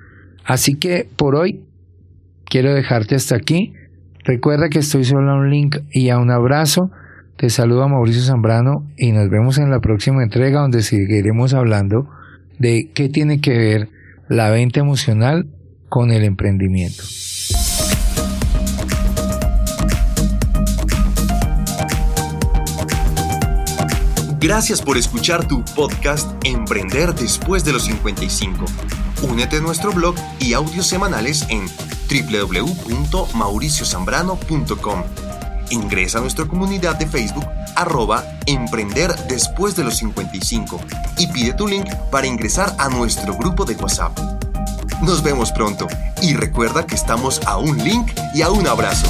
Así 0.43 0.77
que 0.77 1.07
por 1.17 1.37
hoy 1.37 1.61
quiero 2.47 2.73
dejarte 2.73 3.15
hasta 3.15 3.37
aquí. 3.37 3.75
Recuerda 4.25 4.71
que 4.71 4.79
estoy 4.79 5.05
solo 5.05 5.31
a 5.31 5.37
un 5.37 5.51
link 5.51 5.77
y 5.93 6.09
a 6.09 6.19
un 6.19 6.31
abrazo. 6.31 6.91
Te 7.37 7.51
saluda 7.51 7.89
Mauricio 7.89 8.23
Zambrano 8.23 8.87
y 8.97 9.12
nos 9.12 9.29
vemos 9.29 9.59
en 9.59 9.71
la 9.71 9.81
próxima 9.81 10.23
entrega 10.23 10.62
donde 10.62 10.81
seguiremos 10.81 11.53
hablando 11.53 12.09
de 12.59 12.91
qué 12.95 13.11
tiene 13.11 13.43
que 13.43 13.59
ver 13.59 13.91
la 14.31 14.49
venta 14.49 14.81
emocional 14.81 15.47
con 15.91 16.11
el 16.11 16.25
emprendimiento. 16.25 17.03
Gracias 24.38 24.83
por 24.83 24.99
escuchar 24.99 25.49
tu 25.49 25.64
podcast 25.64 26.31
Emprender 26.44 27.14
después 27.14 27.64
de 27.64 27.72
los 27.72 27.85
55. 27.85 28.66
Únete 29.22 29.57
a 29.57 29.61
nuestro 29.61 29.92
blog 29.92 30.14
y 30.38 30.53
audios 30.53 30.87
semanales 30.87 31.46
en 31.49 31.66
www.mauriciozambrano.com 32.09 35.05
Ingresa 35.70 36.18
a 36.18 36.20
nuestra 36.20 36.44
comunidad 36.44 36.96
de 36.96 37.07
Facebook 37.07 37.46
arroba 37.75 38.25
Emprender 38.46 39.14
después 39.29 39.75
de 39.75 39.85
los 39.85 39.96
55 39.96 40.81
y 41.18 41.27
pide 41.29 41.55
tu 41.55 41.66
link 41.66 41.88
para 42.11 42.27
ingresar 42.27 42.75
a 42.79 42.88
nuestro 42.88 43.37
grupo 43.37 43.64
de 43.64 43.75
WhatsApp. 43.75 44.16
Nos 45.03 45.22
vemos 45.22 45.53
pronto 45.53 45.87
y 46.22 46.35
recuerda 46.35 46.87
que 46.87 46.94
estamos 46.94 47.40
a 47.46 47.57
un 47.57 47.79
link 47.79 48.12
y 48.35 48.42
a 48.42 48.51
un 48.51 48.66
abrazo. 48.66 49.07